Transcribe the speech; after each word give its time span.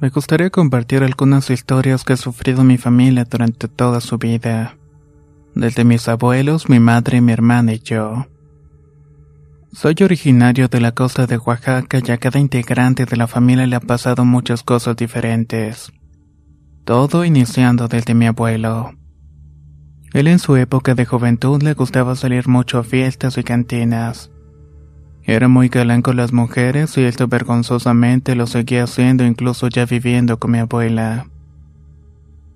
Me 0.00 0.08
gustaría 0.08 0.48
compartir 0.48 1.02
algunas 1.02 1.50
historias 1.50 2.04
que 2.04 2.14
ha 2.14 2.16
sufrido 2.16 2.64
mi 2.64 2.78
familia 2.78 3.26
durante 3.26 3.68
toda 3.68 4.00
su 4.00 4.16
vida, 4.16 4.78
desde 5.54 5.84
mis 5.84 6.08
abuelos, 6.08 6.70
mi 6.70 6.80
madre, 6.80 7.20
mi 7.20 7.32
hermana 7.32 7.74
y 7.74 7.80
yo. 7.80 8.26
Soy 9.72 9.94
originario 10.02 10.68
de 10.68 10.80
la 10.80 10.92
costa 10.92 11.26
de 11.26 11.36
Oaxaca 11.36 12.00
y 12.02 12.10
a 12.10 12.16
cada 12.16 12.40
integrante 12.40 13.04
de 13.04 13.16
la 13.18 13.26
familia 13.26 13.66
le 13.66 13.76
ha 13.76 13.80
pasado 13.80 14.24
muchas 14.24 14.62
cosas 14.62 14.96
diferentes. 14.96 15.92
Todo 16.86 17.26
iniciando 17.26 17.86
desde 17.86 18.14
mi 18.14 18.26
abuelo. 18.26 18.94
Él 20.14 20.28
en 20.28 20.38
su 20.38 20.56
época 20.56 20.94
de 20.94 21.04
juventud 21.04 21.62
le 21.62 21.74
gustaba 21.74 22.16
salir 22.16 22.48
mucho 22.48 22.78
a 22.78 22.84
fiestas 22.84 23.36
y 23.36 23.44
cantinas. 23.44 24.30
Era 25.24 25.48
muy 25.48 25.68
galán 25.68 26.02
con 26.02 26.16
las 26.16 26.32
mujeres 26.32 26.96
y 26.96 27.02
esto 27.02 27.28
vergonzosamente 27.28 28.34
lo 28.34 28.46
seguía 28.46 28.84
haciendo 28.84 29.24
incluso 29.24 29.68
ya 29.68 29.86
viviendo 29.86 30.38
con 30.38 30.52
mi 30.52 30.58
abuela. 30.58 31.26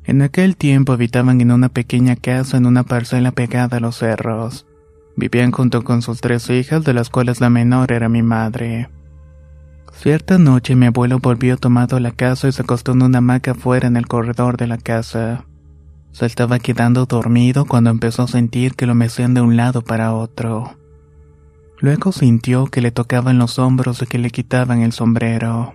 En 0.05 0.23
aquel 0.23 0.57
tiempo 0.57 0.93
habitaban 0.93 1.41
en 1.41 1.51
una 1.51 1.69
pequeña 1.69 2.17
casa 2.17 2.57
en 2.57 2.67
una 2.67 2.83
parcela 2.83 3.33
pegada 3.33 3.79
a 3.79 3.81
los 3.81 3.97
cerros. 3.99 4.67
Vivían 5.17 5.53
junto 5.53 5.83
con 5.85 6.03
sus 6.03 6.21
tres 6.21 6.51
hijas, 6.51 6.85
de 6.85 6.93
las 6.93 7.09
cuales 7.09 7.41
la 7.41 7.49
menor 7.49 7.93
era 7.93 8.09
mi 8.09 8.23
madre. 8.23 8.91
Cierta 9.93 10.39
noche 10.39 10.75
mi 10.75 10.87
abuelo 10.87 11.21
volvió 11.21 11.57
tomado 11.57 11.97
a 11.97 12.01
la 12.01 12.11
casa 12.11 12.49
y 12.49 12.53
se 12.53 12.63
acostó 12.63 12.93
en 12.93 13.03
una 13.03 13.19
hamaca 13.19 13.55
fuera 13.55 13.87
en 13.87 13.97
el 13.97 14.07
corredor 14.07 14.57
de 14.57 14.67
la 14.67 14.77
casa. 14.77 15.45
Se 16.11 16.27
estaba 16.27 16.59
quedando 16.59 17.07
dormido 17.07 17.65
cuando 17.65 17.91
empezó 17.91 18.25
a 18.25 18.29
sentir 18.29 18.75
que 18.75 18.87
lo 18.87 18.95
mecían 18.95 19.35
de 19.35 19.41
un 19.41 19.57
lado 19.57 19.83
para 19.83 20.13
otro. 20.13 20.77
Luego 21.79 22.13
sintió 22.13 22.67
que 22.67 22.81
le 22.81 22.91
tocaban 22.91 23.39
los 23.39 23.59
hombros 23.59 24.03
y 24.03 24.07
que 24.07 24.19
le 24.19 24.31
quitaban 24.31 24.83
el 24.83 24.93
sombrero. 24.93 25.75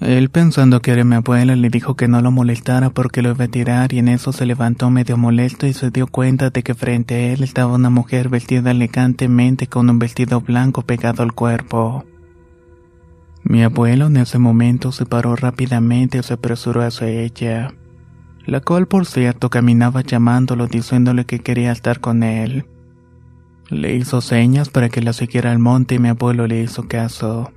Él 0.00 0.28
pensando 0.28 0.82
que 0.82 0.90
era 0.90 1.04
mi 1.04 1.14
abuela 1.14 1.54
le 1.54 1.70
dijo 1.70 1.94
que 1.94 2.08
no 2.08 2.20
lo 2.20 2.30
molestara 2.32 2.90
porque 2.90 3.22
lo 3.22 3.30
iba 3.30 3.44
a 3.44 3.48
tirar 3.48 3.92
y 3.92 4.00
en 4.00 4.08
eso 4.08 4.32
se 4.32 4.44
levantó 4.44 4.90
medio 4.90 5.16
molesto 5.16 5.66
y 5.66 5.72
se 5.72 5.90
dio 5.90 6.08
cuenta 6.08 6.50
de 6.50 6.62
que 6.62 6.74
frente 6.74 7.14
a 7.14 7.32
él 7.32 7.42
estaba 7.42 7.74
una 7.74 7.90
mujer 7.90 8.28
vestida 8.28 8.72
elegantemente 8.72 9.68
con 9.68 9.88
un 9.88 9.98
vestido 9.98 10.40
blanco 10.40 10.82
pegado 10.82 11.22
al 11.22 11.32
cuerpo. 11.32 12.04
Mi 13.44 13.62
abuelo 13.62 14.08
en 14.08 14.16
ese 14.16 14.38
momento 14.38 14.90
se 14.90 15.06
paró 15.06 15.36
rápidamente 15.36 16.18
y 16.18 16.22
se 16.22 16.34
apresuró 16.34 16.82
hacia 16.82 17.08
ella, 17.08 17.72
la 18.46 18.60
cual 18.60 18.88
por 18.88 19.06
cierto 19.06 19.48
caminaba 19.48 20.00
llamándolo 20.00 20.66
diciéndole 20.66 21.24
que 21.24 21.38
quería 21.38 21.70
estar 21.70 22.00
con 22.00 22.24
él. 22.24 22.66
Le 23.74 23.96
hizo 23.96 24.20
señas 24.20 24.68
para 24.68 24.88
que 24.88 25.02
la 25.02 25.12
siguiera 25.12 25.50
al 25.50 25.58
monte 25.58 25.96
y 25.96 25.98
mi 25.98 26.08
abuelo 26.08 26.46
le 26.46 26.62
hizo 26.62 26.86
caso. 26.86 27.50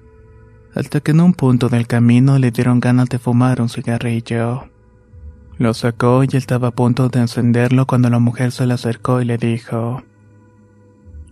Hasta 0.74 1.00
que 1.00 1.12
en 1.12 1.22
un 1.22 1.36
punto 1.36 1.70
del 1.70 1.86
camino 1.86 2.40
le 2.40 2.50
dieron 2.50 2.80
ganas 2.80 3.08
de 3.10 3.20
fumar 3.20 3.62
un 3.62 3.70
cigarrillo. 3.70 4.68
Lo 5.60 5.76
sacó 5.76 6.24
y 6.24 6.30
estaba 6.34 6.70
a 6.70 6.72
punto 6.72 7.10
de 7.10 7.20
encenderlo 7.20 7.86
cuando 7.86 8.10
la 8.10 8.18
mujer 8.18 8.52
se 8.52 8.66
le 8.66 8.74
acercó 8.74 9.22
y 9.22 9.26
le 9.26 9.38
dijo, 9.38 10.02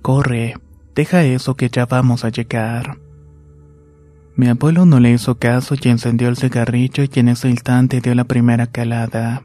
Corre, 0.04 0.54
deja 0.94 1.24
eso 1.24 1.56
que 1.56 1.70
ya 1.70 1.88
vamos 1.88 2.24
a 2.24 2.30
llegar. 2.30 3.00
Mi 4.36 4.50
abuelo 4.50 4.86
no 4.86 5.00
le 5.00 5.12
hizo 5.12 5.40
caso 5.40 5.74
y 5.82 5.90
encendió 5.90 6.30
el 6.30 6.38
cigarrillo 6.38 7.04
y 7.04 7.20
en 7.20 7.30
ese 7.30 7.50
instante 7.50 8.02
dio 8.02 8.14
la 8.14 8.26
primera 8.26 8.68
calada. 8.68 9.45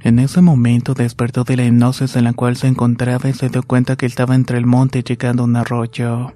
En 0.00 0.18
ese 0.18 0.40
momento 0.40 0.94
despertó 0.94 1.44
de 1.44 1.56
la 1.56 1.64
hipnosis 1.64 2.16
en 2.16 2.24
la 2.24 2.32
cual 2.32 2.56
se 2.56 2.68
encontraba 2.68 3.28
y 3.28 3.32
se 3.32 3.48
dio 3.48 3.62
cuenta 3.62 3.96
que 3.96 4.06
estaba 4.06 4.34
entre 4.34 4.58
el 4.58 4.66
monte 4.66 5.02
llegando 5.02 5.42
a 5.42 5.46
un 5.46 5.56
arroyo. 5.56 6.32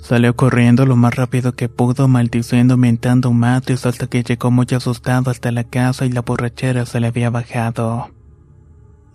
Salió 0.00 0.36
corriendo 0.36 0.84
lo 0.84 0.96
más 0.96 1.16
rápido 1.16 1.54
que 1.54 1.68
pudo, 1.68 2.08
maldiciendo, 2.08 2.76
mentando 2.76 3.32
madres 3.32 3.86
hasta 3.86 4.06
que 4.06 4.22
llegó 4.22 4.50
muy 4.50 4.66
asustado 4.72 5.30
hasta 5.30 5.50
la 5.50 5.64
casa 5.64 6.04
y 6.04 6.10
la 6.10 6.20
borrachera 6.20 6.84
se 6.84 7.00
le 7.00 7.06
había 7.06 7.30
bajado. 7.30 8.10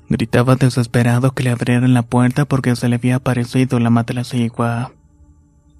Gritaba 0.09 0.55
desesperado 0.55 1.31
que 1.35 1.43
le 1.43 1.51
abrieran 1.51 1.93
la 1.93 2.01
puerta 2.01 2.45
porque 2.45 2.75
se 2.75 2.89
le 2.89 2.95
había 2.95 3.17
aparecido 3.17 3.79
la 3.79 3.91
matlacigua. 3.91 4.91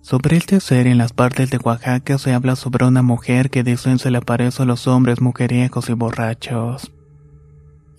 Sobre 0.01 0.37
este 0.37 0.59
ser 0.59 0.85
en 0.85 0.99
las 0.99 1.11
partes 1.11 1.49
de 1.49 1.57
Oaxaca 1.57 2.19
se 2.19 2.33
habla 2.33 2.55
sobre 2.55 2.85
una 2.85 3.01
mujer 3.01 3.49
que 3.49 3.63
dicen 3.63 3.97
se 3.97 4.11
le 4.11 4.19
aparece 4.19 4.61
a 4.61 4.65
los 4.65 4.87
hombres 4.87 5.21
mujeriegos 5.21 5.89
y 5.89 5.93
borrachos. 5.93 6.91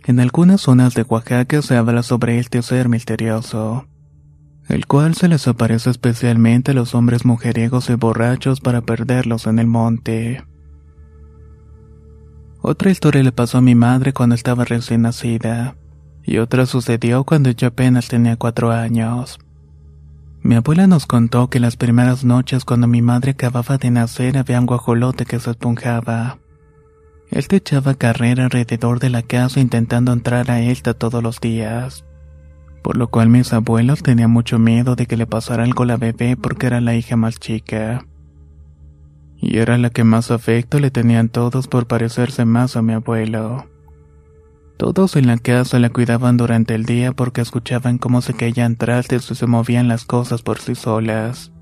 En 0.04 0.18
algunas 0.18 0.62
zonas 0.62 0.94
de 0.94 1.02
Oaxaca 1.02 1.60
se 1.62 1.76
habla 1.76 2.02
sobre 2.02 2.38
este 2.38 2.62
ser 2.62 2.88
misterioso, 2.88 3.86
el 4.68 4.86
cual 4.86 5.14
se 5.14 5.28
les 5.28 5.46
aparece 5.46 5.90
especialmente 5.90 6.70
a 6.70 6.74
los 6.74 6.94
hombres 6.94 7.24
mujeriegos 7.24 7.90
y 7.90 7.94
borrachos 7.94 8.60
para 8.60 8.80
perderlos 8.80 9.46
en 9.46 9.58
el 9.58 9.66
monte. 9.66 10.44
Otra 12.62 12.90
historia 12.90 13.22
le 13.22 13.32
pasó 13.32 13.58
a 13.58 13.62
mi 13.62 13.74
madre 13.74 14.12
cuando 14.12 14.34
estaba 14.34 14.64
recién 14.64 15.02
nacida, 15.02 15.76
y 16.24 16.38
otra 16.38 16.66
sucedió 16.66 17.24
cuando 17.24 17.50
yo 17.50 17.68
apenas 17.68 18.08
tenía 18.08 18.36
cuatro 18.36 18.70
años. 18.70 19.38
Mi 20.42 20.54
abuela 20.54 20.86
nos 20.86 21.06
contó 21.06 21.50
que 21.50 21.60
las 21.60 21.76
primeras 21.76 22.24
noches 22.24 22.64
cuando 22.64 22.86
mi 22.86 23.02
madre 23.02 23.32
acababa 23.32 23.76
de 23.76 23.90
nacer 23.90 24.38
había 24.38 24.60
un 24.60 24.66
guajolote 24.66 25.26
que 25.26 25.38
se 25.38 25.50
esponjaba. 25.50 26.38
Él 27.30 27.46
te 27.46 27.56
echaba 27.56 27.94
carrera 27.94 28.44
alrededor 28.44 28.98
de 28.98 29.08
la 29.08 29.22
casa 29.22 29.60
intentando 29.60 30.12
entrar 30.12 30.50
a 30.50 30.60
esta 30.62 30.94
todos 30.94 31.22
los 31.22 31.40
días. 31.40 32.04
Por 32.82 32.96
lo 32.96 33.08
cual 33.08 33.28
mis 33.28 33.52
abuelos 33.52 34.02
tenían 34.02 34.30
mucho 34.30 34.58
miedo 34.58 34.96
de 34.96 35.06
que 35.06 35.16
le 35.16 35.26
pasara 35.26 35.62
algo 35.62 35.84
la 35.84 35.96
bebé 35.96 36.36
porque 36.36 36.66
era 36.66 36.80
la 36.80 36.96
hija 36.96 37.16
más 37.16 37.38
chica. 37.38 38.06
Y 39.36 39.58
era 39.58 39.78
la 39.78 39.90
que 39.90 40.02
más 40.02 40.30
afecto 40.30 40.80
le 40.80 40.90
tenían 40.90 41.28
todos 41.28 41.68
por 41.68 41.86
parecerse 41.86 42.44
más 42.44 42.76
a 42.76 42.82
mi 42.82 42.94
abuelo. 42.94 43.68
Todos 44.76 45.14
en 45.14 45.26
la 45.28 45.38
casa 45.38 45.78
la 45.78 45.90
cuidaban 45.90 46.36
durante 46.36 46.74
el 46.74 46.84
día 46.84 47.12
porque 47.12 47.42
escuchaban 47.42 47.98
cómo 47.98 48.22
se 48.22 48.34
caían 48.34 48.76
trastes 48.76 49.30
y 49.30 49.34
se 49.34 49.46
movían 49.46 49.88
las 49.88 50.04
cosas 50.04 50.42
por 50.42 50.58
sí 50.58 50.74
solas. 50.74 51.52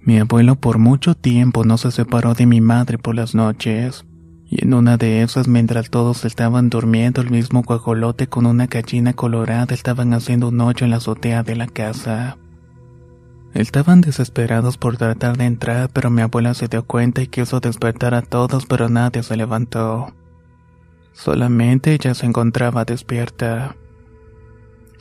Mi 0.00 0.18
abuelo 0.18 0.56
por 0.56 0.78
mucho 0.78 1.14
tiempo 1.14 1.64
no 1.64 1.78
se 1.78 1.90
separó 1.90 2.34
de 2.34 2.46
mi 2.46 2.60
madre 2.60 2.98
por 2.98 3.14
las 3.14 3.34
noches 3.34 4.06
y 4.50 4.64
en 4.64 4.74
una 4.74 4.96
de 4.96 5.22
esas, 5.22 5.46
mientras 5.46 5.90
todos 5.90 6.24
estaban 6.24 6.70
durmiendo, 6.70 7.20
el 7.20 7.30
mismo 7.30 7.62
guajolote 7.62 8.26
con 8.26 8.46
una 8.46 8.66
gallina 8.66 9.12
colorada 9.12 9.72
estaban 9.72 10.12
haciendo 10.12 10.48
un 10.48 10.60
hoyo 10.60 10.84
en 10.84 10.90
la 10.90 10.96
azotea 10.96 11.44
de 11.44 11.54
la 11.54 11.68
casa. 11.68 12.36
Estaban 13.54 14.00
desesperados 14.00 14.76
por 14.76 14.96
tratar 14.96 15.36
de 15.36 15.44
entrar, 15.44 15.88
pero 15.92 16.10
mi 16.10 16.22
abuela 16.22 16.54
se 16.54 16.66
dio 16.66 16.84
cuenta 16.84 17.22
y 17.22 17.28
quiso 17.28 17.60
despertar 17.60 18.12
a 18.12 18.22
todos, 18.22 18.66
pero 18.66 18.88
nadie 18.88 19.22
se 19.22 19.36
levantó. 19.36 20.12
Solamente 21.12 21.92
ella 21.94 22.14
se 22.14 22.26
encontraba 22.26 22.84
despierta. 22.84 23.76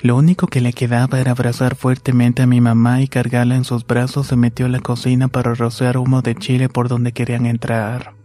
Lo 0.01 0.16
único 0.16 0.46
que 0.46 0.62
le 0.62 0.74
quedaba 0.74 1.19
era 1.19 1.31
abrazar 1.31 1.75
fuertemente 1.75 2.44
a 2.44 2.48
mi 2.48 2.62
mamá 2.62 3.01
y 3.01 3.07
cargarla 3.07 3.56
en 3.56 3.63
sus 3.63 3.86
brazos 3.86 4.28
se 4.28 4.36
metió 4.36 4.68
a 4.68 4.69
la 4.69 4.80
cocina 4.80 5.28
para 5.28 5.56
rociar 5.56 5.98
humo 5.98 6.22
de 6.22 6.36
chile 6.36 6.69
por 6.69 6.88
donde 6.88 7.13
querían 7.13 7.48
entrar. 7.48 8.19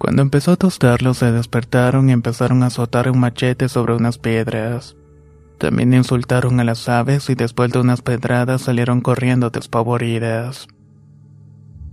Cuando 0.00 0.22
empezó 0.22 0.52
a 0.52 0.56
tostarlos 0.56 1.18
se 1.18 1.30
despertaron 1.30 2.08
y 2.08 2.12
empezaron 2.12 2.62
a 2.62 2.68
azotar 2.68 3.10
un 3.10 3.20
machete 3.20 3.68
sobre 3.68 3.92
unas 3.94 4.16
piedras. 4.16 4.96
También 5.58 5.92
insultaron 5.92 6.58
a 6.58 6.64
las 6.64 6.88
aves 6.88 7.28
y 7.28 7.34
después 7.34 7.70
de 7.70 7.80
unas 7.80 8.00
pedradas 8.00 8.62
salieron 8.62 9.02
corriendo 9.02 9.50
despavoridas. 9.50 10.68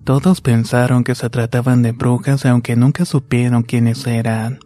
Todos 0.06 0.40
pensaron 0.40 1.04
que 1.04 1.16
se 1.16 1.30
trataban 1.30 1.84
de 1.84 1.92
brujas 1.92 2.46
aunque 2.46 2.78
nunca 2.78 3.04
supieron 3.04 3.64
quiénes 3.64 4.08
eran. 4.08 4.60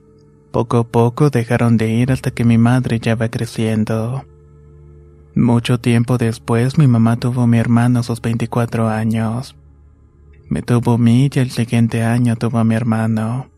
Poco 0.51 0.77
a 0.77 0.83
poco 0.87 1.31
dejaron 1.31 1.77
de 1.77 1.89
ir 1.89 2.11
hasta 2.11 2.29
que 2.29 2.45
mi 2.45 2.59
madre 2.59 2.99
ya 2.99 3.15
va 3.15 3.29
creciendo. 3.29 4.23
Mucho 5.33 5.79
tiempo 5.79 6.19
después 6.19 6.77
mi 6.77 6.85
mamá 6.85 7.17
tuvo 7.17 7.41
a 7.41 7.47
mi 7.47 7.57
hermano 7.57 8.01
a 8.01 8.03
sus 8.03 8.21
24 8.21 8.87
años. 8.87 9.55
Me 10.51 10.61
tuvo 10.61 10.95
a 10.95 10.97
mí 10.97 11.29
y 11.33 11.39
el 11.39 11.49
siguiente 11.49 12.03
año 12.03 12.35
tuvo 12.35 12.59
a 12.59 12.65
mi 12.65 12.75
hermano. 12.75 13.49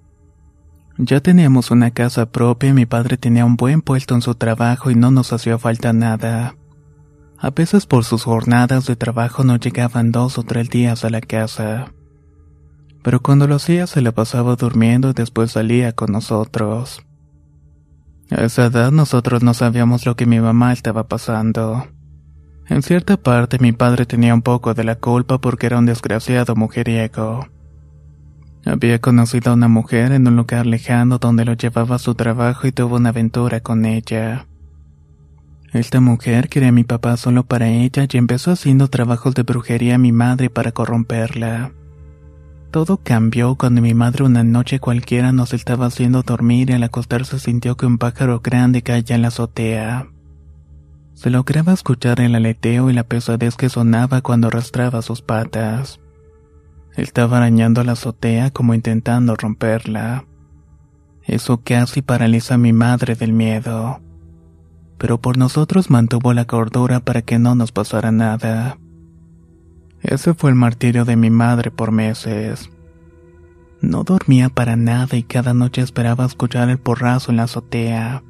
Ya 0.99 1.21
teníamos 1.21 1.71
una 1.71 1.89
casa 1.89 2.31
propia 2.31 2.69
y 2.69 2.73
mi 2.73 2.85
padre 2.85 3.17
tenía 3.17 3.45
un 3.45 3.55
buen 3.55 3.81
puesto 3.81 4.13
en 4.13 4.21
su 4.21 4.35
trabajo 4.35 4.91
y 4.91 4.95
no 4.95 5.09
nos 5.09 5.33
hacía 5.33 5.57
falta 5.57 5.91
nada. 5.91 6.55
A 7.39 7.49
veces 7.49 7.87
por 7.87 8.03
sus 8.03 8.25
jornadas 8.25 8.85
de 8.85 8.95
trabajo 8.95 9.43
no 9.43 9.55
llegaban 9.55 10.11
dos 10.11 10.37
o 10.37 10.43
tres 10.43 10.69
días 10.69 11.03
a 11.03 11.09
la 11.09 11.21
casa. 11.21 11.91
Pero 13.01 13.23
cuando 13.23 13.47
lo 13.47 13.55
hacía 13.55 13.87
se 13.87 14.01
la 14.01 14.11
pasaba 14.11 14.55
durmiendo 14.55 15.09
y 15.09 15.13
después 15.13 15.53
salía 15.53 15.93
con 15.93 16.11
nosotros. 16.11 17.01
A 18.29 18.43
esa 18.43 18.65
edad 18.65 18.91
nosotros 18.91 19.41
no 19.41 19.55
sabíamos 19.55 20.05
lo 20.05 20.15
que 20.15 20.27
mi 20.27 20.39
mamá 20.39 20.71
estaba 20.71 21.07
pasando. 21.07 21.87
En 22.69 22.81
cierta 22.81 23.17
parte 23.17 23.59
mi 23.59 23.73
padre 23.73 24.05
tenía 24.05 24.33
un 24.33 24.41
poco 24.41 24.73
de 24.73 24.83
la 24.83 24.95
culpa 24.95 25.39
porque 25.39 25.65
era 25.67 25.79
un 25.79 25.85
desgraciado 25.85 26.55
mujeriego. 26.55 27.47
Había 28.65 28.99
conocido 28.99 29.51
a 29.51 29.55
una 29.55 29.67
mujer 29.67 30.13
en 30.13 30.27
un 30.27 30.37
lugar 30.37 30.65
lejano 30.65 31.17
donde 31.17 31.43
lo 31.43 31.53
llevaba 31.53 31.97
a 31.97 31.99
su 31.99 32.15
trabajo 32.15 32.65
y 32.65 32.71
tuvo 32.71 32.95
una 32.95 33.09
aventura 33.09 33.59
con 33.59 33.85
ella. 33.85 34.47
Esta 35.73 35.99
mujer 35.99 36.47
quería 36.47 36.69
a 36.69 36.71
mi 36.71 36.83
papá 36.83 37.17
solo 37.17 37.43
para 37.43 37.67
ella 37.67 38.07
y 38.09 38.17
empezó 38.17 38.51
haciendo 38.51 38.89
trabajos 38.89 39.33
de 39.33 39.43
brujería 39.43 39.95
a 39.95 39.97
mi 39.97 40.11
madre 40.11 40.49
para 40.49 40.71
corromperla. 40.71 41.71
Todo 42.71 42.97
cambió 42.97 43.55
cuando 43.55 43.81
mi 43.81 43.93
madre 43.93 44.23
una 44.23 44.43
noche 44.43 44.79
cualquiera 44.79 45.31
nos 45.31 45.53
estaba 45.53 45.87
haciendo 45.87 46.23
dormir 46.23 46.69
y 46.69 46.73
al 46.73 46.83
acostarse 46.83 47.39
sintió 47.39 47.75
que 47.75 47.85
un 47.85 47.97
pájaro 47.97 48.39
grande 48.39 48.81
caía 48.81 49.15
en 49.15 49.23
la 49.23 49.27
azotea. 49.27 50.12
Se 51.13 51.29
lograba 51.29 51.73
escuchar 51.73 52.19
el 52.21 52.35
aleteo 52.35 52.89
y 52.89 52.93
la 52.93 53.03
pesadez 53.03 53.55
que 53.55 53.69
sonaba 53.69 54.21
cuando 54.21 54.47
arrastraba 54.47 55.01
sus 55.01 55.21
patas. 55.21 55.99
Estaba 56.95 57.37
arañando 57.37 57.83
la 57.83 57.93
azotea 57.93 58.51
como 58.51 58.73
intentando 58.73 59.35
romperla. 59.35 60.25
Eso 61.23 61.61
casi 61.63 62.01
paraliza 62.01 62.55
a 62.55 62.57
mi 62.57 62.73
madre 62.73 63.15
del 63.15 63.33
miedo. 63.33 64.01
Pero 64.97 65.19
por 65.21 65.37
nosotros 65.37 65.89
mantuvo 65.89 66.33
la 66.33 66.45
cordura 66.45 66.99
para 66.99 67.21
que 67.21 67.39
no 67.39 67.55
nos 67.55 67.71
pasara 67.71 68.11
nada. 68.11 68.77
Ese 70.01 70.33
fue 70.33 70.49
el 70.49 70.55
martirio 70.55 71.05
de 71.05 71.15
mi 71.15 71.29
madre 71.29 71.71
por 71.71 71.91
meses. 71.91 72.69
No 73.81 74.03
dormía 74.03 74.49
para 74.49 74.75
nada 74.75 75.17
y 75.17 75.23
cada 75.23 75.53
noche 75.53 75.81
esperaba 75.81 76.25
escuchar 76.25 76.69
el 76.69 76.77
porrazo 76.77 77.31
en 77.31 77.37
la 77.37 77.43
azotea. 77.43 78.23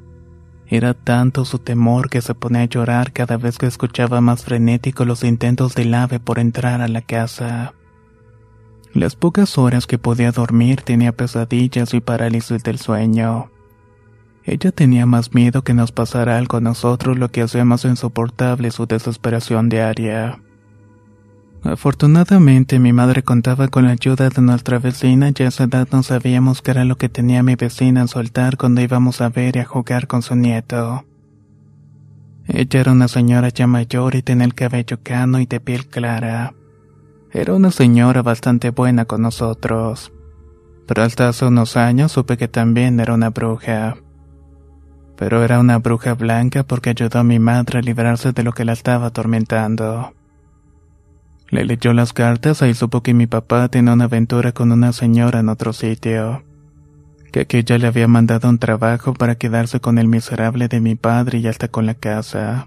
Era 0.68 0.94
tanto 0.94 1.44
su 1.44 1.58
temor 1.58 2.08
que 2.08 2.22
se 2.22 2.34
ponía 2.34 2.62
a 2.62 2.66
llorar 2.66 3.12
cada 3.12 3.36
vez 3.36 3.58
que 3.58 3.66
escuchaba 3.66 4.20
más 4.20 4.44
frenéticos 4.44 5.06
los 5.06 5.22
intentos 5.24 5.74
del 5.74 5.94
ave 5.94 6.20
por 6.20 6.38
entrar 6.38 6.80
a 6.80 6.88
la 6.88 7.02
casa. 7.02 7.74
Las 8.94 9.16
pocas 9.16 9.58
horas 9.58 9.86
que 9.86 9.98
podía 9.98 10.30
dormir 10.30 10.82
tenía 10.82 11.10
pesadillas 11.12 11.94
y 11.94 12.00
parálisis 12.00 12.62
del 12.62 12.78
sueño. 12.78 13.50
Ella 14.44 14.70
tenía 14.70 15.04
más 15.04 15.34
miedo 15.34 15.62
que 15.62 15.74
nos 15.74 15.90
pasara 15.90 16.38
algo 16.38 16.58
a 16.58 16.60
nosotros, 16.60 17.18
lo 17.18 17.30
que 17.30 17.42
hacía 17.42 17.64
más 17.64 17.84
insoportable 17.84 18.70
su 18.70 18.86
desesperación 18.86 19.68
diaria. 19.68 20.43
Afortunadamente 21.64 22.78
mi 22.78 22.92
madre 22.92 23.22
contaba 23.22 23.68
con 23.68 23.86
la 23.86 23.92
ayuda 23.92 24.28
de 24.28 24.42
nuestra 24.42 24.78
vecina 24.78 25.30
y 25.34 25.42
a 25.42 25.48
esa 25.48 25.64
edad 25.64 25.88
no 25.90 26.02
sabíamos 26.02 26.60
qué 26.60 26.72
era 26.72 26.84
lo 26.84 26.96
que 26.96 27.08
tenía 27.08 27.42
mi 27.42 27.54
vecina 27.54 28.02
en 28.02 28.08
su 28.08 28.18
altar 28.18 28.58
cuando 28.58 28.82
íbamos 28.82 29.22
a 29.22 29.30
ver 29.30 29.56
y 29.56 29.60
a 29.60 29.64
jugar 29.64 30.06
con 30.06 30.20
su 30.20 30.36
nieto. 30.36 31.06
Ella 32.46 32.80
era 32.80 32.92
una 32.92 33.08
señora 33.08 33.48
ya 33.48 33.66
mayor 33.66 34.14
y 34.14 34.22
tenía 34.22 34.44
el 34.44 34.54
cabello 34.54 34.98
cano 35.02 35.40
y 35.40 35.46
de 35.46 35.58
piel 35.58 35.86
clara. 35.86 36.52
Era 37.32 37.54
una 37.54 37.70
señora 37.70 38.20
bastante 38.20 38.68
buena 38.68 39.06
con 39.06 39.22
nosotros. 39.22 40.12
Pero 40.86 41.02
hasta 41.02 41.28
hace 41.28 41.46
unos 41.46 41.78
años 41.78 42.12
supe 42.12 42.36
que 42.36 42.46
también 42.46 43.00
era 43.00 43.14
una 43.14 43.30
bruja. 43.30 43.96
Pero 45.16 45.42
era 45.42 45.60
una 45.60 45.78
bruja 45.78 46.12
blanca 46.12 46.62
porque 46.62 46.90
ayudó 46.90 47.20
a 47.20 47.24
mi 47.24 47.38
madre 47.38 47.78
a 47.78 47.82
librarse 47.82 48.32
de 48.32 48.42
lo 48.42 48.52
que 48.52 48.66
la 48.66 48.74
estaba 48.74 49.06
atormentando. 49.06 50.12
Le 51.54 51.64
leyó 51.64 51.92
las 51.92 52.12
cartas 52.12 52.62
y 52.62 52.74
supo 52.74 53.04
que 53.04 53.14
mi 53.14 53.28
papá 53.28 53.68
tenía 53.68 53.92
una 53.92 54.06
aventura 54.06 54.50
con 54.50 54.72
una 54.72 54.92
señora 54.92 55.38
en 55.38 55.48
otro 55.48 55.72
sitio. 55.72 56.42
Que 57.30 57.42
aquella 57.42 57.78
le 57.78 57.86
había 57.86 58.08
mandado 58.08 58.48
un 58.48 58.58
trabajo 58.58 59.14
para 59.14 59.36
quedarse 59.36 59.78
con 59.78 59.98
el 59.98 60.08
miserable 60.08 60.66
de 60.66 60.80
mi 60.80 60.96
padre 60.96 61.38
y 61.38 61.46
hasta 61.46 61.68
con 61.68 61.86
la 61.86 61.94
casa. 61.94 62.66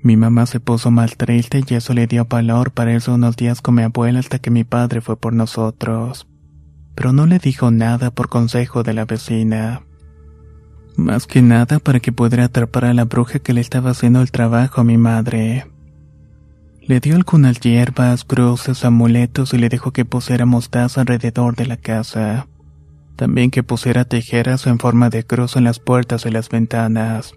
Mi 0.00 0.16
mamá 0.16 0.46
se 0.46 0.60
puso 0.60 0.92
mal 0.92 1.16
triste 1.16 1.64
y 1.66 1.74
eso 1.74 1.92
le 1.92 2.06
dio 2.06 2.24
valor 2.24 2.70
para 2.70 2.92
irse 2.92 3.10
unos 3.10 3.34
días 3.34 3.60
con 3.60 3.74
mi 3.74 3.82
abuela 3.82 4.20
hasta 4.20 4.38
que 4.38 4.52
mi 4.52 4.62
padre 4.62 5.00
fue 5.00 5.16
por 5.16 5.32
nosotros. 5.32 6.28
Pero 6.94 7.12
no 7.12 7.26
le 7.26 7.40
dijo 7.40 7.72
nada 7.72 8.12
por 8.12 8.28
consejo 8.28 8.84
de 8.84 8.94
la 8.94 9.06
vecina. 9.06 9.82
Más 10.96 11.26
que 11.26 11.42
nada 11.42 11.80
para 11.80 11.98
que 11.98 12.12
pudiera 12.12 12.44
atrapar 12.44 12.84
a 12.84 12.94
la 12.94 13.06
bruja 13.06 13.40
que 13.40 13.52
le 13.52 13.60
estaba 13.60 13.90
haciendo 13.90 14.22
el 14.22 14.30
trabajo 14.30 14.82
a 14.82 14.84
mi 14.84 14.98
madre. 14.98 15.66
Le 16.86 17.00
dio 17.00 17.16
algunas 17.16 17.60
hierbas, 17.60 18.24
cruces, 18.24 18.84
amuletos 18.84 19.54
y 19.54 19.58
le 19.58 19.68
dijo 19.68 19.92
que 19.92 20.04
pusiera 20.04 20.46
mostaza 20.46 21.00
alrededor 21.00 21.56
de 21.56 21.66
la 21.66 21.76
casa. 21.76 22.48
También 23.16 23.50
que 23.50 23.62
pusiera 23.62 24.04
tijeras 24.04 24.66
en 24.66 24.78
forma 24.78 25.08
de 25.10 25.24
cruz 25.24 25.56
en 25.56 25.64
las 25.64 25.78
puertas 25.78 26.26
y 26.26 26.30
las 26.30 26.48
ventanas 26.48 27.34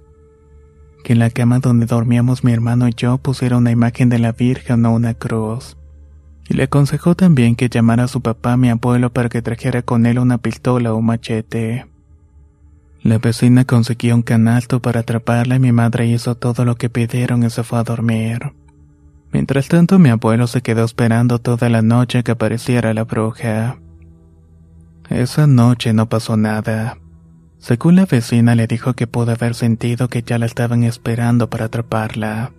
que 1.06 1.14
en 1.14 1.20
la 1.20 1.30
cama 1.30 1.60
donde 1.60 1.86
dormíamos 1.86 2.44
mi 2.44 2.52
hermano 2.52 2.88
y 2.88 2.94
yo 2.98 3.20
pusiera 3.20 3.58
una 3.58 3.70
imagen 3.70 4.10
de 4.10 4.18
la 4.18 4.32
Virgen 4.32 4.86
o 4.88 4.92
una 4.92 5.14
cruz. 5.14 5.78
Y 6.50 6.56
le 6.56 6.64
aconsejó 6.64 7.14
también 7.14 7.56
que 7.56 7.70
llamara 7.70 8.06
a 8.06 8.08
su 8.08 8.22
papá, 8.22 8.58
mi 8.58 8.70
abuelo, 8.70 9.14
para 9.14 9.30
que 9.30 9.44
trajera 9.44 9.84
con 9.84 10.08
él 10.08 10.18
una 10.18 10.40
pistola 10.40 10.94
o 10.94 10.98
un 10.98 11.06
machete. 11.06 11.86
La 13.04 13.20
vecina 13.20 13.66
consiguió 13.66 14.16
un 14.16 14.24
canasto 14.24 14.82
para 14.82 15.02
atraparla 15.02 15.58
y 15.58 15.60
mi 15.60 15.72
madre 15.72 16.08
hizo 16.08 16.34
todo 16.34 16.66
lo 16.66 16.76
que 16.76 16.90
pidieron 16.90 17.44
y 17.44 17.52
se 17.52 17.64
fue 17.64 17.78
a 17.78 17.84
dormir. 17.84 18.54
Mientras 19.36 19.68
tanto, 19.68 20.00
mi 20.00 20.08
abuelo 20.08 20.48
se 20.48 20.62
quedó 20.62 20.86
esperando 20.86 21.40
toda 21.40 21.68
la 21.68 21.82
noche 21.82 22.24
que 22.24 22.32
apareciera 22.32 22.94
la 22.94 23.04
bruja. 23.04 23.76
Esa 25.10 25.46
noche 25.46 25.92
no 25.92 26.08
pasó 26.08 26.38
nada. 26.38 26.98
Según 27.58 27.98
la 27.98 28.06
vecina 28.06 28.56
le 28.56 28.66
dijo 28.66 28.94
que 28.94 29.08
pudo 29.08 29.34
haber 29.34 29.54
sentido 29.54 30.08
que 30.08 30.24
ya 30.24 30.40
la 30.40 30.46
estaban 30.46 30.86
esperando 30.86 31.50
para 31.50 31.66
atraparla. 31.66 32.54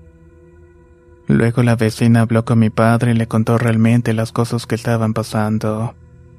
Luego 1.26 1.62
la 1.62 1.76
vecina 1.76 2.20
habló 2.20 2.44
con 2.44 2.58
mi 2.58 2.68
padre 2.68 3.12
y 3.12 3.14
le 3.14 3.26
contó 3.26 3.56
realmente 3.56 4.12
las 4.12 4.30
cosas 4.30 4.66
que 4.66 4.74
estaban 4.74 5.14
pasando 5.14 5.94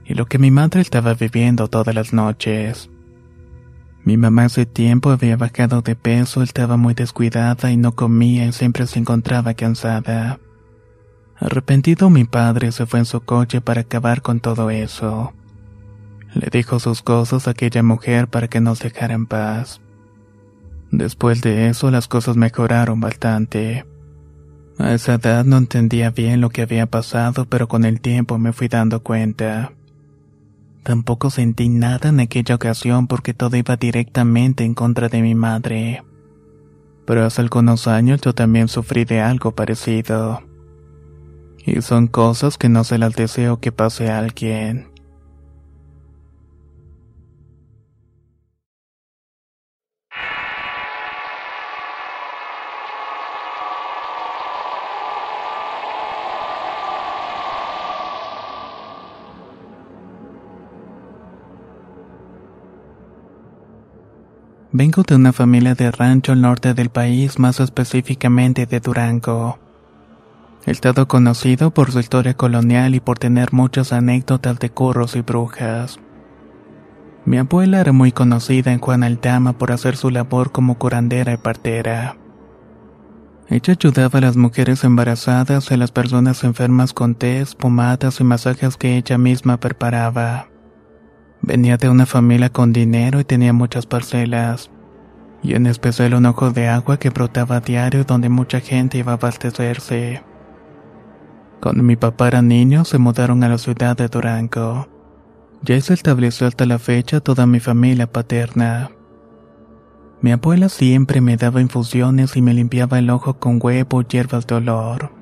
y 0.05 0.13
lo 0.13 0.27
que 0.27 0.37
mi 0.37 0.51
madre 0.51 0.81
estaba 0.81 1.15
viviendo 1.15 1.67
todas 1.67 1.95
las 1.95 2.13
noches. 2.13 2.91
Mi 4.07 4.15
mamá 4.15 4.45
hace 4.45 4.65
tiempo 4.65 5.09
había 5.09 5.35
bajado 5.35 5.81
de 5.81 5.97
peso, 5.97 6.41
estaba 6.41 6.77
muy 6.77 6.93
descuidada 6.93 7.71
y 7.71 7.75
no 7.75 7.91
comía 7.91 8.45
y 8.45 8.53
siempre 8.53 8.87
se 8.87 8.99
encontraba 8.99 9.53
cansada. 9.53 10.39
Arrepentido 11.35 12.09
mi 12.09 12.23
padre 12.23 12.71
se 12.71 12.85
fue 12.85 12.99
en 12.99 13.05
su 13.05 13.19
coche 13.19 13.59
para 13.59 13.81
acabar 13.81 14.21
con 14.21 14.39
todo 14.39 14.69
eso. 14.69 15.33
Le 16.33 16.47
dijo 16.49 16.79
sus 16.79 17.01
cosas 17.01 17.49
a 17.49 17.51
aquella 17.51 17.83
mujer 17.83 18.29
para 18.29 18.47
que 18.47 18.61
nos 18.61 18.79
dejara 18.79 19.13
en 19.13 19.25
paz. 19.25 19.81
Después 20.89 21.41
de 21.41 21.67
eso 21.67 21.91
las 21.91 22.07
cosas 22.07 22.37
mejoraron 22.37 23.01
bastante. 23.01 23.85
A 24.79 24.93
esa 24.93 25.15
edad 25.15 25.43
no 25.43 25.57
entendía 25.57 26.11
bien 26.11 26.39
lo 26.39 26.49
que 26.49 26.61
había 26.61 26.85
pasado, 26.85 27.43
pero 27.43 27.67
con 27.67 27.83
el 27.83 27.99
tiempo 27.99 28.37
me 28.37 28.53
fui 28.53 28.69
dando 28.69 29.03
cuenta. 29.03 29.73
Tampoco 30.87 31.29
sentí 31.29 31.67
nada 31.67 32.07
en 32.07 32.21
aquella 32.21 32.55
ocasión 32.55 33.07
porque 33.07 33.33
todo 33.33 33.57
iba 33.57 33.75
directamente 33.75 34.63
en 34.63 34.73
contra 34.73 35.09
de 35.09 35.21
mi 35.21 35.35
madre. 35.35 36.01
Pero 37.05 37.25
hace 37.25 37.41
algunos 37.41 37.89
años 37.89 38.21
yo 38.21 38.33
también 38.33 38.69
sufrí 38.69 39.03
de 39.03 39.19
algo 39.19 39.53
parecido. 39.53 40.43
Y 41.65 41.81
son 41.81 42.07
cosas 42.07 42.57
que 42.57 42.69
no 42.69 42.85
se 42.85 42.99
las 42.99 43.13
deseo 43.15 43.59
que 43.59 43.73
pase 43.73 44.09
a 44.09 44.19
alguien. 44.19 44.87
Vengo 64.73 65.03
de 65.03 65.15
una 65.15 65.31
familia 65.31 65.75
de 65.75 65.91
rancho 65.91 66.33
al 66.33 66.41
norte 66.41 66.73
del 66.73 66.89
país, 66.89 67.39
más 67.39 67.61
específicamente 67.61 68.65
de 68.65 68.81
Durango. 68.81 69.59
Estado 70.65 71.07
conocido 71.07 71.71
por 71.71 71.93
su 71.93 72.01
historia 72.01 72.33
colonial 72.33 72.93
y 72.93 72.99
por 72.99 73.17
tener 73.17 73.53
muchas 73.53 73.93
anécdotas 73.93 74.59
de 74.59 74.69
curros 74.69 75.15
y 75.15 75.21
brujas. 75.21 75.99
Mi 77.23 77.37
abuela 77.37 77.79
era 77.79 77.93
muy 77.93 78.11
conocida 78.11 78.73
en 78.73 78.79
Juan 78.79 79.03
Altama 79.03 79.53
por 79.53 79.71
hacer 79.71 79.95
su 79.95 80.09
labor 80.09 80.51
como 80.51 80.77
curandera 80.77 81.31
y 81.31 81.37
partera. 81.37 82.17
Ella 83.47 83.73
ayudaba 83.73 84.19
a 84.19 84.21
las 84.21 84.35
mujeres 84.35 84.83
embarazadas 84.83 85.71
y 85.71 85.75
a 85.75 85.77
las 85.77 85.91
personas 85.91 86.43
enfermas 86.43 86.91
con 86.91 87.15
tés, 87.15 87.55
pomadas 87.55 88.19
y 88.19 88.25
masajes 88.25 88.75
que 88.75 88.97
ella 88.97 89.17
misma 89.17 89.61
preparaba. 89.61 90.49
Venía 91.41 91.77
de 91.77 91.89
una 91.89 92.05
familia 92.05 92.49
con 92.49 92.73
dinero 92.73 93.19
y 93.19 93.23
tenía 93.23 93.53
muchas 93.53 93.85
parcelas, 93.85 94.69
y 95.43 95.53
en 95.53 95.67
especial 95.67 96.13
un 96.13 96.25
ojo 96.25 96.51
de 96.51 96.67
agua 96.67 96.97
que 96.97 97.09
brotaba 97.09 97.57
a 97.57 97.61
diario 97.61 98.03
donde 98.03 98.29
mucha 98.29 98.59
gente 98.59 98.97
iba 98.97 99.13
a 99.13 99.15
abastecerse. 99.15 100.23
Cuando 101.61 101.83
mi 101.83 101.95
papá 101.95 102.27
era 102.27 102.41
niño 102.41 102.85
se 102.85 102.97
mudaron 102.97 103.43
a 103.43 103.49
la 103.49 103.57
ciudad 103.57 103.95
de 103.97 104.07
Durango. 104.07 104.87
Ya 105.63 105.79
se 105.81 105.93
estableció 105.93 106.47
hasta 106.47 106.65
la 106.65 106.79
fecha 106.79 107.19
toda 107.19 107.47
mi 107.47 107.59
familia 107.59 108.11
paterna. 108.11 108.91
Mi 110.21 110.31
abuela 110.31 110.69
siempre 110.69 111.21
me 111.21 111.37
daba 111.37 111.61
infusiones 111.61 112.35
y 112.35 112.41
me 112.41 112.53
limpiaba 112.53 112.99
el 112.99 113.09
ojo 113.09 113.39
con 113.39 113.59
huevo 113.61 114.01
y 114.01 114.05
hierbas 114.05 114.47
de 114.47 114.55
olor. 114.55 115.16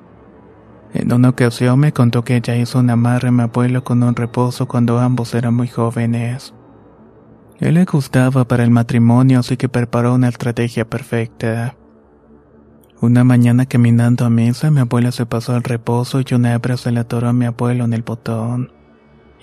En 0.98 1.12
una 1.12 1.28
ocasión 1.28 1.78
me 1.78 1.92
contó 1.92 2.24
que 2.24 2.36
ella 2.36 2.56
hizo 2.56 2.78
un 2.78 2.88
amarre 2.88 3.28
a 3.28 3.30
mi 3.30 3.42
abuelo 3.42 3.84
con 3.84 4.02
un 4.02 4.16
reposo 4.16 4.66
cuando 4.66 4.98
ambos 4.98 5.34
eran 5.34 5.52
muy 5.52 5.68
jóvenes. 5.68 6.54
Él 7.60 7.74
le 7.74 7.84
gustaba 7.84 8.48
para 8.48 8.64
el 8.64 8.70
matrimonio, 8.70 9.40
así 9.40 9.58
que 9.58 9.68
preparó 9.68 10.14
una 10.14 10.28
estrategia 10.28 10.88
perfecta. 10.88 11.76
Una 13.02 13.24
mañana 13.24 13.66
caminando 13.66 14.24
a 14.24 14.30
misa, 14.30 14.70
mi 14.70 14.80
abuela 14.80 15.12
se 15.12 15.26
pasó 15.26 15.54
al 15.54 15.64
reposo 15.64 16.22
y 16.26 16.34
una 16.34 16.54
hebra 16.54 16.78
se 16.78 16.90
le 16.92 17.00
atoró 17.00 17.28
a 17.28 17.34
mi 17.34 17.44
abuelo 17.44 17.84
en 17.84 17.92
el 17.92 18.02
botón. 18.02 18.72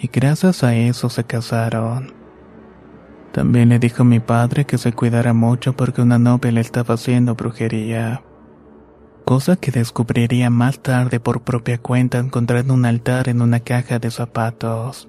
Y 0.01 0.07
gracias 0.07 0.63
a 0.63 0.74
eso 0.74 1.07
se 1.10 1.24
casaron. 1.24 2.13
También 3.31 3.69
le 3.69 3.77
dijo 3.77 4.01
a 4.01 4.05
mi 4.05 4.19
padre 4.19 4.65
que 4.65 4.79
se 4.79 4.93
cuidara 4.93 5.33
mucho 5.33 5.74
porque 5.74 6.01
una 6.01 6.17
novia 6.17 6.51
le 6.51 6.62
estaba 6.62 6.95
haciendo 6.95 7.36
brujería. 7.36 8.24
Cosa 9.25 9.55
que 9.55 9.71
descubriría 9.71 10.49
más 10.49 10.79
tarde 10.79 11.19
por 11.19 11.41
propia 11.41 11.77
cuenta 11.77 12.19
encontrando 12.19 12.73
un 12.73 12.85
altar 12.85 13.29
en 13.29 13.41
una 13.41 13.61
caja 13.61 13.97
de 13.99 14.11
zapatos. 14.11 15.07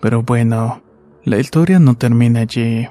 Pero 0.00 0.22
bueno, 0.22 0.82
la 1.24 1.38
historia 1.38 1.80
no 1.80 1.96
termina 1.96 2.40
allí. 2.40 2.88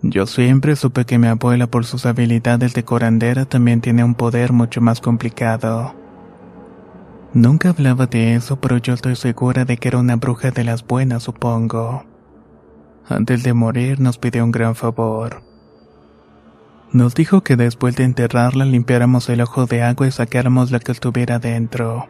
Yo 0.00 0.26
siempre 0.26 0.76
supe 0.76 1.04
que 1.04 1.18
mi 1.18 1.26
abuela 1.28 1.66
por 1.66 1.84
sus 1.84 2.06
habilidades 2.06 2.72
de 2.72 2.84
corandera 2.84 3.44
también 3.44 3.82
tiene 3.82 4.02
un 4.02 4.14
poder 4.14 4.52
mucho 4.52 4.80
más 4.80 5.00
complicado. 5.00 5.94
Nunca 7.34 7.68
hablaba 7.68 8.06
de 8.06 8.34
eso, 8.34 8.60
pero 8.60 8.78
yo 8.78 8.94
estoy 8.94 9.16
segura 9.16 9.64
de 9.64 9.76
que 9.76 9.88
era 9.88 9.98
una 9.98 10.16
bruja 10.16 10.50
de 10.50 10.64
las 10.64 10.86
buenas, 10.86 11.22
supongo. 11.22 12.04
Antes 13.08 13.42
de 13.42 13.52
morir 13.52 14.00
nos 14.00 14.18
pidió 14.18 14.42
un 14.42 14.52
gran 14.52 14.74
favor. 14.74 15.42
Nos 16.92 17.14
dijo 17.14 17.40
que 17.42 17.56
después 17.56 17.96
de 17.96 18.04
enterrarla 18.04 18.66
limpiáramos 18.66 19.30
el 19.30 19.40
ojo 19.40 19.64
de 19.64 19.82
agua 19.82 20.06
y 20.06 20.10
sacáramos 20.10 20.70
lo 20.70 20.78
que 20.78 20.92
estuviera 20.92 21.38
dentro. 21.38 22.08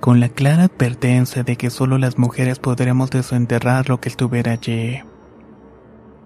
Con 0.00 0.20
la 0.20 0.28
clara 0.28 0.64
advertencia 0.64 1.44
de 1.44 1.56
que 1.56 1.70
solo 1.70 1.96
las 1.96 2.18
mujeres 2.18 2.58
podríamos 2.58 3.10
desenterrar 3.10 3.88
lo 3.88 3.98
que 3.98 4.10
estuviera 4.10 4.52
allí. 4.52 5.00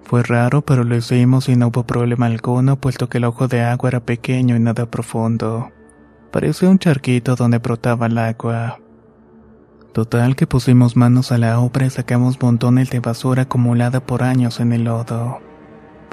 Fue 0.02 0.25
raro, 0.25 0.62
pero 0.62 0.82
lo 0.82 0.96
hicimos 0.96 1.49
y 1.49 1.54
no 1.54 1.68
hubo 1.68 1.84
problema 1.84 2.26
alguno, 2.26 2.76
puesto 2.76 3.08
que 3.08 3.18
el 3.18 3.25
ojo 3.25 3.46
de 3.46 3.62
agua 3.62 3.88
era 3.88 4.00
pequeño 4.00 4.56
y 4.56 4.61
nada 4.61 4.87
profundo. 4.87 5.70
Parecía 6.32 6.68
un 6.68 6.80
charquito 6.80 7.37
donde 7.37 7.58
brotaba 7.58 8.06
el 8.06 8.18
agua. 8.18 8.80
Total 9.92 10.34
que 10.34 10.49
pusimos 10.49 10.96
manos 10.96 11.30
a 11.30 11.38
la 11.38 11.61
obra 11.61 11.87
y 11.87 11.90
sacamos 11.90 12.42
montones 12.42 12.90
de 12.90 12.99
basura 12.99 13.42
acumulada 13.42 14.04
por 14.04 14.25
años 14.25 14.58
en 14.58 14.73
el 14.73 14.84
lodo. 14.84 15.38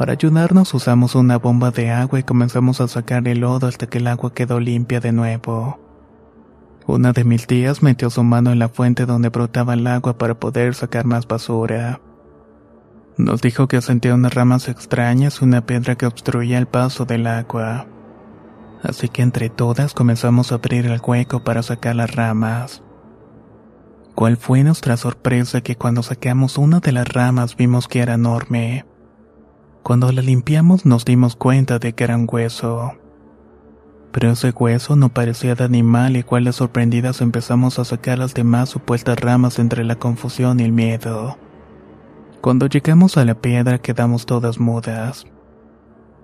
Para 0.01 0.13
ayudarnos 0.13 0.73
usamos 0.73 1.13
una 1.13 1.37
bomba 1.37 1.69
de 1.69 1.91
agua 1.91 2.17
y 2.17 2.23
comenzamos 2.23 2.81
a 2.81 2.87
sacar 2.87 3.27
el 3.27 3.41
lodo 3.41 3.67
hasta 3.67 3.85
que 3.85 3.99
el 3.99 4.07
agua 4.07 4.33
quedó 4.33 4.59
limpia 4.59 4.99
de 4.99 5.11
nuevo. 5.11 5.79
Una 6.87 7.11
de 7.11 7.23
mis 7.23 7.45
tías 7.45 7.83
metió 7.83 8.09
su 8.09 8.23
mano 8.23 8.51
en 8.51 8.57
la 8.57 8.67
fuente 8.67 9.05
donde 9.05 9.29
brotaba 9.29 9.75
el 9.75 9.85
agua 9.85 10.17
para 10.17 10.39
poder 10.39 10.73
sacar 10.73 11.05
más 11.05 11.27
basura. 11.27 12.01
Nos 13.17 13.43
dijo 13.43 13.67
que 13.67 13.79
sentía 13.79 14.15
unas 14.15 14.33
ramas 14.33 14.69
extrañas 14.69 15.39
y 15.39 15.45
una 15.45 15.67
piedra 15.67 15.93
que 15.93 16.07
obstruía 16.07 16.57
el 16.57 16.65
paso 16.65 17.05
del 17.05 17.27
agua. 17.27 17.85
Así 18.81 19.07
que 19.07 19.21
entre 19.21 19.51
todas 19.51 19.93
comenzamos 19.93 20.51
a 20.51 20.55
abrir 20.55 20.87
el 20.87 20.99
hueco 20.99 21.43
para 21.43 21.61
sacar 21.61 21.95
las 21.95 22.15
ramas. 22.15 22.81
¿Cuál 24.15 24.37
fue 24.37 24.63
nuestra 24.63 24.97
sorpresa 24.97 25.61
que 25.61 25.75
cuando 25.75 26.01
sacamos 26.01 26.57
una 26.57 26.79
de 26.79 26.91
las 26.91 27.07
ramas 27.07 27.55
vimos 27.55 27.87
que 27.87 27.99
era 27.99 28.15
enorme? 28.15 28.85
Cuando 29.83 30.11
la 30.11 30.21
limpiamos 30.21 30.85
nos 30.85 31.05
dimos 31.05 31.35
cuenta 31.35 31.79
de 31.79 31.93
que 31.93 32.03
era 32.03 32.15
un 32.15 32.27
hueso. 32.31 32.93
Pero 34.11 34.31
ese 34.31 34.51
hueso 34.51 34.95
no 34.95 35.09
parecía 35.09 35.55
de 35.55 35.63
animal 35.63 36.17
y 36.17 36.23
cual 36.23 36.51
sorprendidas 36.53 37.21
empezamos 37.21 37.79
a 37.79 37.85
sacar 37.85 38.19
las 38.19 38.33
demás 38.33 38.69
supuestas 38.69 39.19
ramas 39.19 39.57
entre 39.57 39.83
la 39.83 39.95
confusión 39.95 40.59
y 40.59 40.63
el 40.63 40.71
miedo. 40.71 41.37
Cuando 42.41 42.67
llegamos 42.67 43.17
a 43.17 43.25
la 43.25 43.35
piedra 43.35 43.79
quedamos 43.79 44.25
todas 44.25 44.59
mudas. 44.59 45.25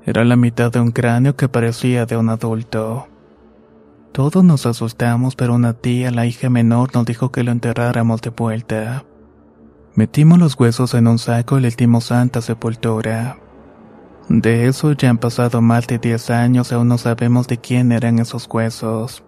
Era 0.06 0.24
la 0.24 0.36
mitad 0.36 0.72
de 0.72 0.80
un 0.80 0.92
cráneo 0.92 1.36
que 1.36 1.50
parecía 1.50 2.06
de 2.06 2.16
un 2.16 2.30
adulto. 2.30 3.08
Todos 4.12 4.44
nos 4.44 4.66
asustamos, 4.66 5.36
pero 5.36 5.56
una 5.56 5.74
tía, 5.74 6.12
la 6.12 6.26
hija 6.26 6.50
menor, 6.50 6.94
nos 6.94 7.06
dijo 7.06 7.32
que 7.32 7.44
lo 7.44 7.52
enterráramos 7.52 8.22
de 8.22 8.30
vuelta. 8.30 9.04
Metimos 9.96 10.38
los 10.40 10.60
huesos 10.60 10.94
en 10.94 11.08
un 11.08 11.18
saco 11.18 11.58
y 11.58 11.62
le 11.62 11.70
dimos 11.72 12.06
santa 12.06 12.42
sepultura. 12.42 13.38
De 14.30 14.68
eso 14.68 14.92
ya 14.92 15.10
han 15.10 15.18
pasado 15.18 15.62
más 15.62 15.88
de 15.88 16.00
10 16.00 16.30
años 16.32 16.72
y 16.72 16.76
aún 16.76 16.90
no 16.90 16.98
sabemos 16.98 17.48
de 17.48 17.58
quién 17.58 17.92
eran 17.92 18.20
esos 18.20 18.48
huesos. 18.52 19.24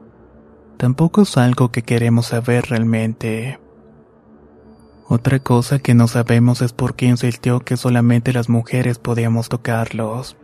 Tampoco 0.77 1.21
es 1.21 1.37
algo 1.37 1.71
que 1.71 1.83
queremos 1.83 2.27
saber 2.27 2.65
realmente. 2.69 3.59
Otra 5.07 5.39
cosa 5.39 5.79
que 5.79 5.93
no 5.93 6.07
sabemos 6.07 6.61
es 6.61 6.73
por 6.73 6.95
qué 6.95 7.07
insistió 7.07 7.61
que 7.61 7.77
solamente 7.77 8.33
las 8.33 8.49
mujeres 8.49 8.99
podíamos 8.99 9.49
tocarlos. 9.49 10.37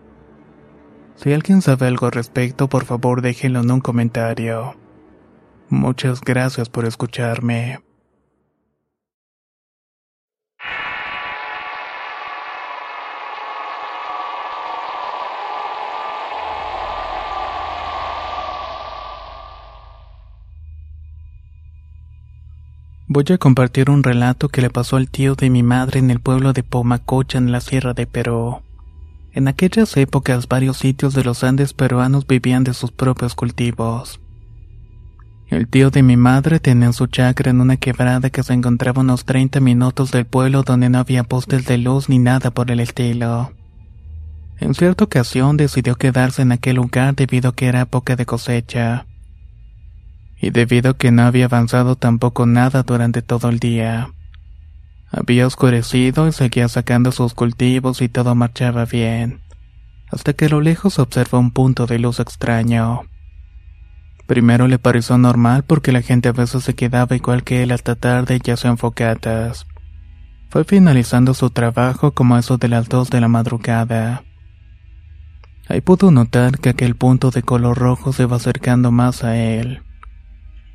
Si 1.15 1.31
alguien 1.33 1.61
sabe 1.61 1.87
algo 1.87 2.07
al 2.07 2.13
respecto, 2.13 2.67
por 2.67 2.85
favor 2.85 3.21
déjenlo 3.21 3.59
en 3.61 3.71
un 3.71 3.81
comentario. 3.81 4.75
Muchas 5.69 6.21
gracias 6.21 6.69
por 6.69 6.85
escucharme. 6.85 7.84
Voy 23.15 23.23
a 23.33 23.37
compartir 23.37 23.89
un 23.89 24.03
relato 24.03 24.49
que 24.49 24.61
le 24.61 24.69
pasó 24.69 24.97
al 24.97 25.09
tío 25.09 25.35
de 25.35 25.49
mi 25.49 25.63
madre 25.63 25.99
en 25.99 26.11
el 26.11 26.19
pueblo 26.19 26.51
de 26.51 26.63
Pomacocha 26.63 27.37
en 27.37 27.49
la 27.49 27.61
Sierra 27.61 27.93
de 27.93 28.07
Perú. 28.07 28.59
En 29.31 29.47
aquellas 29.47 29.95
épocas 29.95 30.49
varios 30.49 30.75
sitios 30.75 31.13
de 31.13 31.23
los 31.23 31.45
Andes 31.45 31.73
peruanos 31.73 32.27
vivían 32.27 32.65
de 32.65 32.73
sus 32.73 32.91
propios 32.91 33.33
cultivos. 33.33 34.19
El 35.47 35.69
tío 35.69 35.91
de 35.91 36.03
mi 36.03 36.17
madre 36.17 36.59
tenía 36.59 36.91
su 36.91 37.07
chacra 37.07 37.51
en 37.51 37.61
una 37.61 37.77
quebrada 37.77 38.29
que 38.29 38.43
se 38.43 38.51
encontraba 38.51 38.99
a 38.99 39.05
unos 39.05 39.23
30 39.23 39.61
minutos 39.61 40.11
del 40.11 40.25
pueblo 40.25 40.63
donde 40.63 40.89
no 40.89 40.97
había 40.97 41.23
postes 41.23 41.65
de 41.67 41.77
luz 41.77 42.09
ni 42.09 42.19
nada 42.19 42.51
por 42.51 42.69
el 42.69 42.81
estilo. 42.81 43.53
En 44.59 44.73
cierta 44.73 45.05
ocasión 45.05 45.55
decidió 45.55 45.95
quedarse 45.95 46.41
en 46.41 46.51
aquel 46.51 46.75
lugar 46.75 47.15
debido 47.15 47.51
a 47.51 47.55
que 47.55 47.67
era 47.67 47.79
época 47.79 48.17
de 48.17 48.25
cosecha. 48.25 49.05
Y 50.39 50.49
debido 50.49 50.91
a 50.91 50.97
que 50.97 51.11
no 51.11 51.23
había 51.23 51.45
avanzado 51.45 51.95
tampoco 51.95 52.45
nada 52.45 52.83
durante 52.83 53.21
todo 53.21 53.49
el 53.49 53.59
día. 53.59 54.09
Había 55.11 55.47
oscurecido 55.47 56.27
y 56.27 56.33
seguía 56.33 56.67
sacando 56.67 57.11
sus 57.11 57.33
cultivos 57.33 58.01
y 58.01 58.09
todo 58.09 58.35
marchaba 58.35 58.85
bien, 58.85 59.41
hasta 60.11 60.33
que 60.33 60.45
a 60.45 60.49
lo 60.49 60.61
lejos 60.61 60.99
observó 60.99 61.39
un 61.39 61.51
punto 61.51 61.85
de 61.85 61.99
luz 61.99 62.19
extraño. 62.19 63.03
Primero 64.27 64.67
le 64.67 64.79
pareció 64.79 65.17
normal 65.17 65.63
porque 65.63 65.91
la 65.91 66.01
gente 66.01 66.29
a 66.29 66.33
veces 66.33 66.63
se 66.63 66.73
quedaba 66.73 67.15
igual 67.15 67.43
que 67.43 67.63
él 67.63 67.71
hasta 67.71 67.95
tarde 67.95 68.39
ya 68.43 68.57
se 68.57 68.67
enfocatas. 68.67 69.67
Fue 70.49 70.63
finalizando 70.63 71.33
su 71.33 71.49
trabajo 71.49 72.11
como 72.11 72.37
eso 72.37 72.57
de 72.57 72.67
las 72.67 72.89
dos 72.89 73.09
de 73.09 73.21
la 73.21 73.27
madrugada. 73.27 74.23
Ahí 75.67 75.81
pudo 75.81 76.11
notar 76.11 76.59
que 76.59 76.69
aquel 76.69 76.95
punto 76.95 77.31
de 77.31 77.43
color 77.43 77.77
rojo 77.77 78.13
se 78.13 78.25
va 78.25 78.37
acercando 78.37 78.91
más 78.91 79.23
a 79.23 79.37
él. 79.37 79.84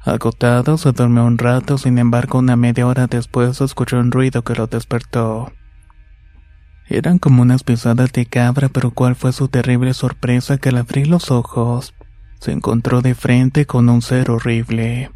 Agotado, 0.02 0.78
se 0.78 0.92
durmió 0.92 1.24
un 1.24 1.36
rato, 1.36 1.76
sin 1.76 1.98
embargo, 1.98 2.38
una 2.38 2.56
media 2.56 2.86
hora 2.86 3.06
después 3.06 3.60
escuchó 3.60 3.98
un 3.98 4.10
ruido 4.10 4.42
que 4.42 4.54
lo 4.54 4.66
despertó. 4.66 5.52
Eran 6.88 7.18
como 7.18 7.42
unas 7.42 7.62
pisadas 7.62 8.10
de 8.12 8.26
cabra, 8.26 8.68
pero 8.68 8.90
cuál 8.90 9.14
fue 9.14 9.32
su 9.32 9.48
terrible 9.48 9.92
sorpresa 9.92 10.58
que 10.58 10.70
al 10.70 10.78
abrir 10.78 11.06
los 11.06 11.30
ojos 11.30 11.94
se 12.40 12.52
encontró 12.52 13.02
de 13.02 13.14
frente 13.14 13.66
con 13.66 13.88
un 13.90 14.00
ser 14.00 14.30
horrible. 14.30 15.10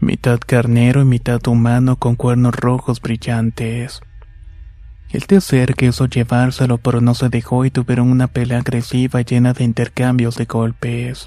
Mitad 0.00 0.38
carnero 0.46 1.00
y 1.00 1.06
mitad 1.06 1.40
humano 1.48 1.96
con 1.96 2.14
cuernos 2.14 2.54
rojos 2.54 3.00
brillantes. 3.00 4.02
El 5.08 5.40
ser 5.40 5.74
quiso 5.74 6.06
llevárselo, 6.06 6.78
pero 6.78 7.00
no 7.00 7.14
se 7.14 7.30
dejó 7.30 7.64
y 7.64 7.70
tuvieron 7.70 8.10
una 8.10 8.28
pelea 8.28 8.58
agresiva 8.58 9.22
llena 9.22 9.54
de 9.54 9.64
intercambios 9.64 10.36
de 10.36 10.44
golpes. 10.44 11.26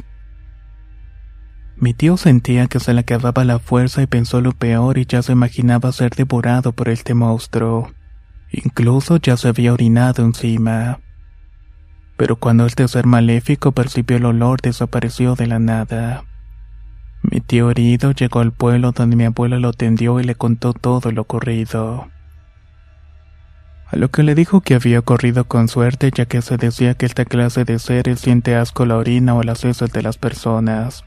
Mi 1.76 1.94
tío 1.94 2.18
sentía 2.18 2.68
que 2.68 2.80
se 2.80 2.94
le 2.94 3.02
acababa 3.02 3.44
la 3.44 3.60
fuerza 3.60 4.02
y 4.02 4.08
pensó 4.08 4.42
lo 4.42 4.52
peor 4.52 4.98
y 4.98 5.06
ya 5.06 5.22
se 5.22 5.32
imaginaba 5.32 5.92
ser 5.92 6.12
devorado 6.12 6.72
por 6.72 6.90
este 6.90 7.14
monstruo. 7.14 7.92
Incluso 8.52 9.18
ya 9.18 9.36
se 9.36 9.48
había 9.48 9.74
orinado 9.74 10.24
encima. 10.24 11.00
Pero 12.16 12.36
cuando 12.36 12.66
este 12.68 12.88
ser 12.88 13.08
maléfico 13.08 13.72
percibió 13.72 14.18
el 14.18 14.26
olor 14.26 14.62
desapareció 14.62 15.36
de 15.36 15.48
la 15.48 15.60
nada. 15.60 16.26
Mi 17.24 17.42
tío 17.42 17.72
herido 17.72 18.12
llegó 18.12 18.42
al 18.42 18.52
pueblo 18.52 18.92
donde 18.92 19.16
mi 19.16 19.24
abuela 19.24 19.58
lo 19.58 19.74
tendió 19.74 20.20
y 20.20 20.24
le 20.24 20.36
contó 20.36 20.74
todo 20.74 21.12
lo 21.12 21.24
ocurrido. 21.24 22.08
A 23.88 23.96
lo 23.96 24.10
que 24.10 24.24
le 24.24 24.36
dijo 24.36 24.62
que 24.62 24.76
había 24.76 25.00
ocurrido 25.00 25.46
con 25.46 25.68
suerte 25.68 26.12
ya 26.14 26.26
que 26.26 26.42
se 26.42 26.58
decía 26.58 26.94
que 26.94 27.06
esta 27.06 27.26
clase 27.26 27.64
de 27.64 27.80
seres 27.80 28.20
siente 28.20 28.56
asco 28.56 28.86
la 28.86 28.98
orina 28.98 29.36
o 29.36 29.44
las 29.44 29.64
heces 29.66 29.92
de 29.92 30.02
las 30.02 30.18
personas. 30.18 31.04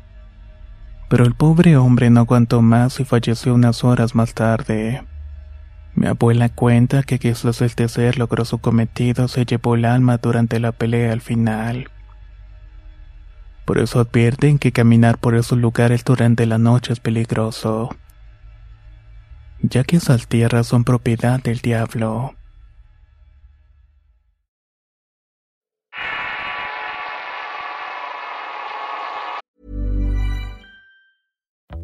Pero 1.08 1.24
el 1.24 1.34
pobre 1.34 1.76
hombre 1.76 2.10
no 2.10 2.20
aguantó 2.20 2.62
más 2.62 2.98
y 2.98 3.04
falleció 3.04 3.54
unas 3.54 3.84
horas 3.84 4.14
más 4.14 4.34
tarde. 4.34 5.04
Mi 5.94 6.08
abuela 6.08 6.48
cuenta 6.48 7.04
que 7.04 7.18
quizás 7.18 7.62
este 7.62 7.88
ser 7.88 8.18
logró 8.18 8.44
su 8.44 8.58
cometido, 8.58 9.28
se 9.28 9.46
llevó 9.46 9.76
el 9.76 9.84
alma 9.84 10.18
durante 10.18 10.60
la 10.60 10.72
pelea 10.72 11.12
al 11.12 11.20
final. 11.20 11.90
Por 13.64 13.78
eso 13.78 14.00
advierten 14.00 14.58
que 14.58 14.72
caminar 14.72 15.18
por 15.18 15.34
esos 15.34 15.58
lugares 15.58 16.04
durante 16.04 16.44
la 16.46 16.58
noche 16.58 16.92
es 16.92 17.00
peligroso, 17.00 17.96
ya 19.60 19.84
que 19.84 19.96
esas 19.96 20.28
tierras 20.28 20.66
son 20.66 20.84
propiedad 20.84 21.42
del 21.42 21.58
diablo. 21.60 22.34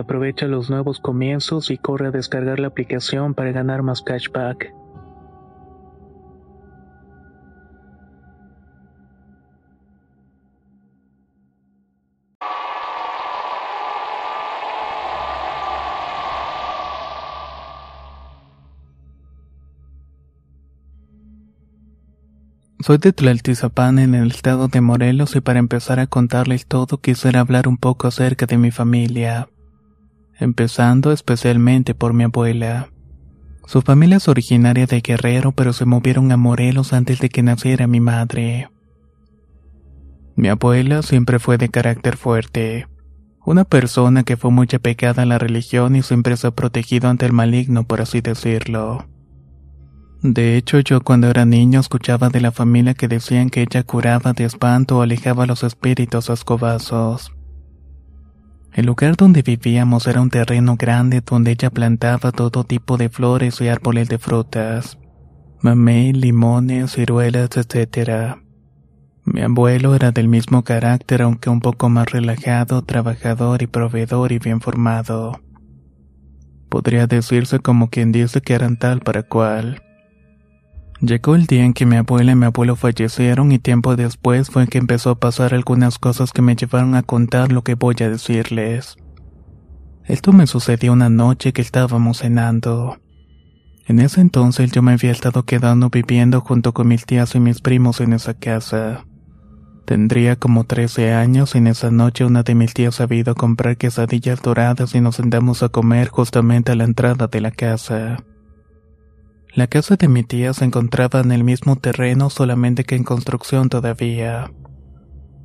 Aprovecha 0.00 0.46
los 0.46 0.70
nuevos 0.70 0.98
comienzos 0.98 1.70
y 1.70 1.76
corre 1.76 2.06
a 2.06 2.10
descargar 2.10 2.58
la 2.58 2.68
aplicación 2.68 3.34
para 3.34 3.52
ganar 3.52 3.82
más 3.82 4.00
cashback. 4.00 4.72
Soy 22.80 22.96
de 22.96 23.12
Tlaltizapán 23.12 23.98
en 23.98 24.14
el 24.14 24.28
estado 24.28 24.68
de 24.68 24.80
Morelos 24.80 25.36
y 25.36 25.42
para 25.42 25.58
empezar 25.58 26.00
a 26.00 26.06
contarles 26.06 26.66
todo 26.66 26.96
quisiera 26.96 27.40
hablar 27.40 27.68
un 27.68 27.76
poco 27.76 28.08
acerca 28.08 28.46
de 28.46 28.56
mi 28.56 28.70
familia 28.70 29.46
empezando 30.40 31.12
especialmente 31.12 31.94
por 31.94 32.12
mi 32.12 32.24
abuela. 32.24 32.88
Su 33.66 33.82
familia 33.82 34.16
es 34.16 34.26
originaria 34.26 34.86
de 34.86 35.00
Guerrero, 35.00 35.52
pero 35.52 35.72
se 35.72 35.84
movieron 35.84 36.32
a 36.32 36.36
Morelos 36.36 36.92
antes 36.92 37.20
de 37.20 37.28
que 37.28 37.42
naciera 37.42 37.86
mi 37.86 38.00
madre. 38.00 38.68
Mi 40.34 40.48
abuela 40.48 41.02
siempre 41.02 41.38
fue 41.38 41.58
de 41.58 41.68
carácter 41.68 42.16
fuerte, 42.16 42.86
una 43.44 43.64
persona 43.64 44.22
que 44.22 44.36
fue 44.36 44.50
muy 44.50 44.68
apegada 44.74 45.22
a 45.22 45.26
la 45.26 45.38
religión 45.38 45.96
y 45.96 46.02
siempre 46.02 46.36
se 46.36 46.46
ha 46.46 46.50
protegido 46.50 47.08
ante 47.08 47.26
el 47.26 47.32
maligno, 47.32 47.84
por 47.84 48.00
así 48.00 48.20
decirlo. 48.20 49.06
De 50.22 50.56
hecho, 50.56 50.80
yo 50.80 51.00
cuando 51.00 51.28
era 51.28 51.46
niño 51.46 51.80
escuchaba 51.80 52.28
de 52.28 52.42
la 52.42 52.52
familia 52.52 52.92
que 52.92 53.08
decían 53.08 53.48
que 53.48 53.62
ella 53.62 53.82
curaba 53.82 54.34
de 54.34 54.44
espanto 54.44 54.98
o 54.98 55.02
alejaba 55.02 55.44
a 55.44 55.46
los 55.46 55.62
espíritus 55.62 56.28
ascobazos. 56.28 57.32
El 58.72 58.86
lugar 58.86 59.16
donde 59.16 59.42
vivíamos 59.42 60.06
era 60.06 60.20
un 60.20 60.30
terreno 60.30 60.76
grande 60.76 61.22
donde 61.22 61.52
ella 61.52 61.70
plantaba 61.70 62.30
todo 62.30 62.62
tipo 62.64 62.96
de 62.96 63.08
flores 63.08 63.60
y 63.60 63.68
árboles 63.68 64.08
de 64.08 64.18
frutas, 64.18 64.96
mamey, 65.60 66.12
limones, 66.12 66.92
ciruelas, 66.92 67.50
etc. 67.56 68.36
Mi 69.24 69.42
abuelo 69.42 69.94
era 69.94 70.12
del 70.12 70.28
mismo 70.28 70.62
carácter 70.62 71.22
aunque 71.22 71.50
un 71.50 71.60
poco 71.60 71.88
más 71.88 72.10
relajado, 72.10 72.82
trabajador 72.82 73.62
y 73.62 73.66
proveedor 73.66 74.30
y 74.30 74.38
bien 74.38 74.60
formado. 74.60 75.40
Podría 76.68 77.08
decirse 77.08 77.58
como 77.58 77.90
quien 77.90 78.12
dice 78.12 78.40
que 78.40 78.54
eran 78.54 78.78
tal 78.78 79.00
para 79.00 79.24
cual. 79.24 79.82
Llegó 81.00 81.34
el 81.34 81.46
día 81.46 81.64
en 81.64 81.72
que 81.72 81.86
mi 81.86 81.96
abuela 81.96 82.32
y 82.32 82.36
mi 82.36 82.44
abuelo 82.44 82.76
fallecieron 82.76 83.52
y 83.52 83.58
tiempo 83.58 83.96
después 83.96 84.50
fue 84.50 84.66
que 84.68 84.76
empezó 84.76 85.10
a 85.10 85.18
pasar 85.18 85.54
algunas 85.54 85.98
cosas 85.98 86.30
que 86.30 86.42
me 86.42 86.54
llevaron 86.54 86.94
a 86.94 87.02
contar 87.02 87.52
lo 87.52 87.64
que 87.64 87.74
voy 87.74 87.96
a 88.00 88.10
decirles. 88.10 88.96
Esto 90.04 90.34
me 90.34 90.46
sucedió 90.46 90.92
una 90.92 91.08
noche 91.08 91.54
que 91.54 91.62
estábamos 91.62 92.18
cenando. 92.18 92.98
En 93.86 93.98
ese 93.98 94.20
entonces 94.20 94.72
yo 94.72 94.82
me 94.82 94.92
había 94.92 95.10
estado 95.10 95.44
quedando 95.44 95.88
viviendo 95.88 96.42
junto 96.42 96.74
con 96.74 96.88
mis 96.88 97.06
tías 97.06 97.34
y 97.34 97.40
mis 97.40 97.62
primos 97.62 98.02
en 98.02 98.12
esa 98.12 98.34
casa. 98.34 99.06
Tendría 99.86 100.36
como 100.36 100.64
13 100.64 101.14
años 101.14 101.54
y 101.54 101.58
en 101.58 101.68
esa 101.68 101.90
noche 101.90 102.26
una 102.26 102.42
de 102.42 102.54
mis 102.54 102.74
tías 102.74 103.00
había 103.00 103.20
ido 103.20 103.32
a 103.32 103.36
comprar 103.36 103.78
quesadillas 103.78 104.42
doradas 104.42 104.94
y 104.94 105.00
nos 105.00 105.16
sentamos 105.16 105.62
a 105.62 105.70
comer 105.70 106.08
justamente 106.08 106.72
a 106.72 106.76
la 106.76 106.84
entrada 106.84 107.26
de 107.26 107.40
la 107.40 107.50
casa. 107.52 108.18
La 109.52 109.66
casa 109.66 109.96
de 109.96 110.06
mi 110.06 110.22
tía 110.22 110.54
se 110.54 110.64
encontraba 110.64 111.20
en 111.20 111.32
el 111.32 111.42
mismo 111.42 111.74
terreno 111.74 112.30
solamente 112.30 112.84
que 112.84 112.94
en 112.94 113.02
construcción 113.02 113.68
todavía, 113.68 114.52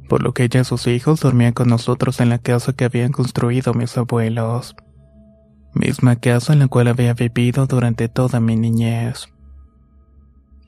por 0.08 0.22
lo 0.22 0.32
que 0.32 0.44
ella 0.44 0.62
y 0.62 0.64
sus 0.64 0.86
hijos 0.86 1.22
dormían 1.22 1.54
con 1.54 1.70
nosotros 1.70 2.20
en 2.20 2.30
la 2.30 2.38
casa 2.38 2.74
que 2.74 2.86
habían 2.86 3.12
construido 3.12 3.74
mis 3.74 3.98
abuelos, 3.98 4.76
misma 5.74 6.18
casa 6.18 6.54
en 6.54 6.60
la 6.60 6.68
cual 6.68 6.88
había 6.88 7.16
vivido 7.16 7.66
durante 7.66 8.08
toda 8.08 8.40
mi 8.40 8.56
niñez. 8.56 9.28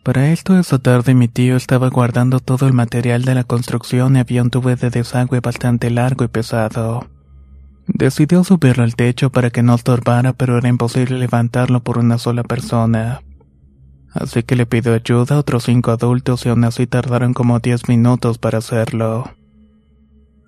Para 0.03 0.31
esto 0.31 0.57
esa 0.57 0.79
tarde 0.79 1.13
mi 1.13 1.27
tío 1.27 1.57
estaba 1.57 1.89
guardando 1.89 2.39
todo 2.39 2.65
el 2.65 2.73
material 2.73 3.23
de 3.23 3.35
la 3.35 3.43
construcción 3.43 4.15
y 4.15 4.19
había 4.19 4.41
un 4.41 4.49
tubo 4.49 4.75
de 4.75 4.89
desagüe 4.89 5.41
bastante 5.41 5.91
largo 5.91 6.25
y 6.25 6.27
pesado. 6.27 7.05
Decidió 7.85 8.43
subirlo 8.43 8.83
al 8.83 8.95
techo 8.95 9.29
para 9.29 9.51
que 9.51 9.61
no 9.61 9.75
estorbara, 9.75 10.33
pero 10.33 10.57
era 10.57 10.69
imposible 10.69 11.19
levantarlo 11.19 11.83
por 11.83 11.99
una 11.99 12.17
sola 12.17 12.43
persona 12.43 13.21
así 14.13 14.43
que 14.43 14.55
le 14.55 14.65
pidió 14.65 14.93
ayuda 14.93 15.35
a 15.35 15.39
otros 15.39 15.65
cinco 15.65 15.91
adultos 15.91 16.45
y 16.45 16.49
aún 16.49 16.63
así 16.63 16.87
tardaron 16.87 17.33
como 17.33 17.59
diez 17.59 17.87
minutos 17.87 18.37
para 18.37 18.59
hacerlo. 18.59 19.31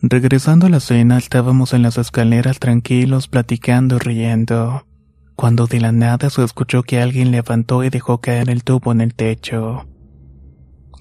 Regresando 0.01 0.67
a 0.67 0.69
la 0.69 0.79
cena, 0.79 1.17
estábamos 1.17 1.73
en 1.73 1.81
las 1.81 1.97
escaleras 1.97 2.59
tranquilos, 2.59 3.27
platicando 3.27 3.97
y 3.97 3.99
riendo, 3.99 4.85
cuando 5.35 5.67
de 5.67 5.81
la 5.81 5.91
nada 5.91 6.29
se 6.29 6.43
escuchó 6.43 6.83
que 6.83 7.01
alguien 7.01 7.31
levantó 7.31 7.83
y 7.83 7.89
dejó 7.89 8.21
caer 8.21 8.49
el 8.49 8.63
tubo 8.63 8.91
en 8.91 9.01
el 9.01 9.13
techo. 9.13 9.87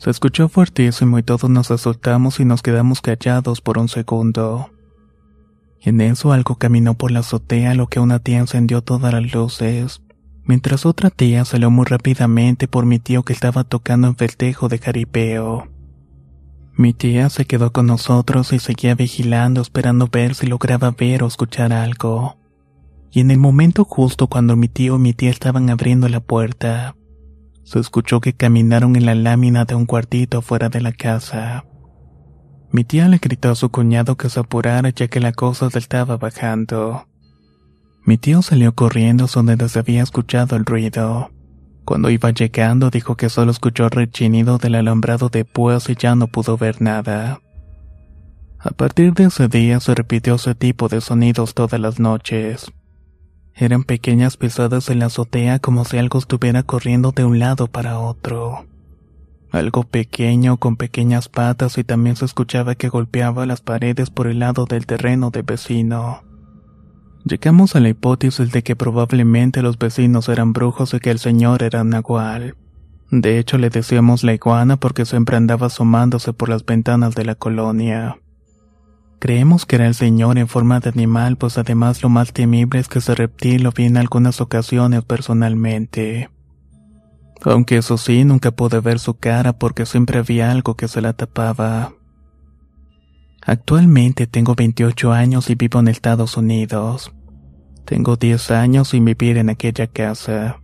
Se 0.01 0.11
escuchó 0.11 0.49
fuertísimo 0.49 1.19
y 1.19 1.23
todos 1.23 1.49
nos 1.49 1.71
asustamos 1.71 2.41
y 2.41 2.45
nos 2.45 2.63
quedamos 2.63 3.01
callados 3.01 3.61
por 3.61 3.79
un 3.79 3.89
segundo. 3.89 4.71
En 5.81 6.01
eso 6.01 6.33
algo 6.33 6.57
caminó 6.57 6.95
por 6.95 7.13
la 7.13 7.21
azotea, 7.21 7.75
lo 7.75 7.87
que 7.87 8.01
una 8.01 8.19
tía 8.19 8.39
encendió 8.39 8.83
todas 8.83 9.13
las 9.13 9.33
luces 9.33 10.03
mientras 10.49 10.87
otra 10.87 11.11
tía 11.11 11.45
salió 11.45 11.71
muy 11.71 11.85
rápidamente 11.85 12.67
por 12.67 12.87
mi 12.87 12.99
tío 12.99 13.23
que 13.23 13.35
estaba 13.35 13.65
tocando 13.65 14.09
en 14.09 14.17
festejo 14.17 14.69
de 14.69 14.79
jaripeo. 14.79 15.69
Mi 16.75 16.95
tía 16.95 17.29
se 17.29 17.45
quedó 17.45 17.73
con 17.73 17.87
nosotros 17.87 18.53
y 18.53 18.59
seguía 18.59 18.95
vigilando 18.95 19.61
esperando 19.61 20.09
ver 20.11 20.35
si 20.35 20.47
lograba 20.47 20.91
ver 20.93 21.23
o 21.23 21.27
escuchar 21.27 21.73
algo. 21.73 22.39
Y 23.11 23.21
en 23.21 23.31
el 23.31 23.39
momento 23.39 23.85
justo 23.85 24.29
cuando 24.29 24.57
mi 24.57 24.69
tío 24.69 24.97
y 24.97 24.99
mi 24.99 25.13
tía 25.13 25.31
estaban 25.31 25.69
abriendo 25.71 26.09
la 26.09 26.21
puerta, 26.21 26.97
se 27.65 27.79
escuchó 27.79 28.21
que 28.21 28.33
caminaron 28.33 28.97
en 28.97 29.05
la 29.07 29.15
lámina 29.15 29.67
de 29.67 29.75
un 29.75 29.85
cuartito 29.87 30.41
fuera 30.41 30.71
de 30.71 30.81
la 30.81 30.93
casa. 30.93 31.67
Mi 32.71 32.85
tía 32.85 33.09
le 33.09 33.19
gritó 33.19 33.51
a 33.51 33.55
su 33.55 33.71
cuñado 33.71 34.17
que 34.17 34.31
se 34.31 34.41
apurara 34.41 34.89
ya 34.91 35.09
que 35.09 35.21
la 35.21 35.33
cosa 35.33 35.69
se 35.69 35.79
estaba 35.79 36.17
bajando. 36.17 37.08
Mi 38.09 38.17
tío 38.17 38.41
salió 38.41 38.75
corriendo 38.75 39.27
donde 39.27 39.69
se 39.69 39.81
había 39.81 40.03
escuchado 40.03 40.57
el 40.57 40.65
ruido. 40.65 41.31
Cuando 41.85 42.09
iba 42.09 42.31
llegando 42.31 42.89
dijo 42.89 43.17
que 43.19 43.29
solo 43.29 43.51
escuchó 43.51 43.85
el 43.85 43.91
rechinido 43.91 44.57
del 44.57 44.77
alambrado 44.77 45.29
de 45.29 45.45
púas 45.45 45.91
y 45.91 45.95
ya 45.95 46.15
no 46.15 46.27
pudo 46.27 46.57
ver 46.57 46.81
nada. 46.81 47.43
A 48.61 48.71
partir 48.71 49.13
de 49.13 49.25
ese 49.25 49.49
día 49.49 49.79
se 49.81 49.95
repitió 49.95 50.37
ese 50.37 50.55
tipo 50.55 50.89
de 50.89 51.03
sonidos 51.03 51.53
todas 51.53 51.79
las 51.79 52.01
noches. 52.01 52.73
Eran 53.55 53.85
pequeñas 53.85 54.39
pisadas 54.39 54.89
en 54.89 55.01
la 55.01 55.07
azotea 55.07 55.59
como 55.59 55.85
si 55.85 55.99
algo 55.99 56.19
estuviera 56.19 56.63
corriendo 56.63 57.13
de 57.13 57.27
un 57.27 57.39
lado 57.39 57.67
para 57.67 57.99
otro. 57.99 58.65
Algo 59.53 59.83
pequeño 59.83 60.57
con 60.57 60.77
pequeñas 60.77 61.29
patas 61.29 61.77
y 61.77 61.85
también 61.85 62.17
se 62.17 62.25
escuchaba 62.25 62.75
que 62.75 62.89
golpeaba 62.89 63.45
las 63.45 63.61
paredes 63.61 64.09
por 64.09 64.29
el 64.29 64.39
lado 64.39 64.65
del 64.65 64.87
terreno 64.87 65.29
de 65.29 65.43
vecino. 65.43 66.27
Llegamos 67.29 67.77
a 67.77 67.81
la 67.81 67.91
hipótesis 67.91 68.53
de 68.53 68.63
que 68.63 68.75
probablemente 68.75 69.61
los 69.61 69.79
vecinos 69.79 70.31
eran 70.31 70.55
brujos 70.55 70.95
y 70.95 71.01
que 71.01 71.11
el 71.11 71.19
señor 71.19 71.63
era 71.63 71.85
nahual. 71.85 72.57
De 73.11 73.39
hecho, 73.39 73.59
le 73.59 73.69
decíamos 73.69 74.25
la 74.25 74.33
iguana 74.33 74.79
porque 74.79 75.05
siempre 75.05 75.37
andaba 75.37 75.67
asomándose 75.67 76.33
por 76.33 76.49
las 76.49 76.65
ventanas 76.65 77.15
de 77.15 77.27
la 77.27 77.35
colonia. 77.35 78.19
Creemos 79.19 79.67
que 79.67 79.77
era 79.77 79.87
el 79.87 79.95
señor 79.95 80.39
en 80.39 80.49
forma 80.49 80.81
de 80.81 80.89
animal, 80.89 81.37
pues 81.37 81.59
además 81.59 82.03
lo 82.03 82.09
más 82.09 82.33
temible 82.33 82.81
es 82.81 82.89
que 82.89 83.01
ese 83.01 83.15
reptil 83.15 83.63
lo 83.63 83.73
vi 83.73 83.85
en 83.85 83.99
algunas 83.99 84.41
ocasiones 84.41 85.05
personalmente. 85.05 86.31
Aunque 87.43 87.77
eso 87.77 87.99
sí, 87.99 88.25
nunca 88.25 88.53
pude 88.53 88.81
ver 88.81 89.01
su 89.01 89.19
cara 89.19 89.53
porque 89.53 89.85
siempre 89.85 90.19
había 90.19 90.51
algo 90.51 90.77
que 90.77 90.89
se 90.89 91.03
la 91.03 91.13
tapaba. 91.13 91.93
Actualmente 93.43 94.27
tengo 94.27 94.55
28 94.55 95.13
años 95.13 95.51
y 95.51 95.57
vivo 95.57 95.81
en 95.81 95.89
Estados 95.89 96.39
Unidos. 96.39 97.13
Tengo 97.89 98.17
10 98.17 98.51
años 98.51 98.89
sin 98.89 99.07
vivir 99.07 99.39
en 99.39 99.49
aquella 99.49 99.87
casa. 99.87 100.61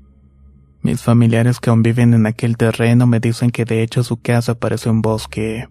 Mis 0.82 1.00
familiares 1.00 1.58
que 1.58 1.70
aún 1.70 1.82
viven 1.82 2.12
en 2.12 2.26
aquel 2.26 2.58
terreno 2.58 3.06
me 3.06 3.18
dicen 3.18 3.50
que 3.50 3.64
de 3.64 3.82
hecho 3.82 4.04
su 4.04 4.18
casa 4.18 4.56
parece 4.56 4.90
un 4.90 5.00
bosque. 5.00 5.66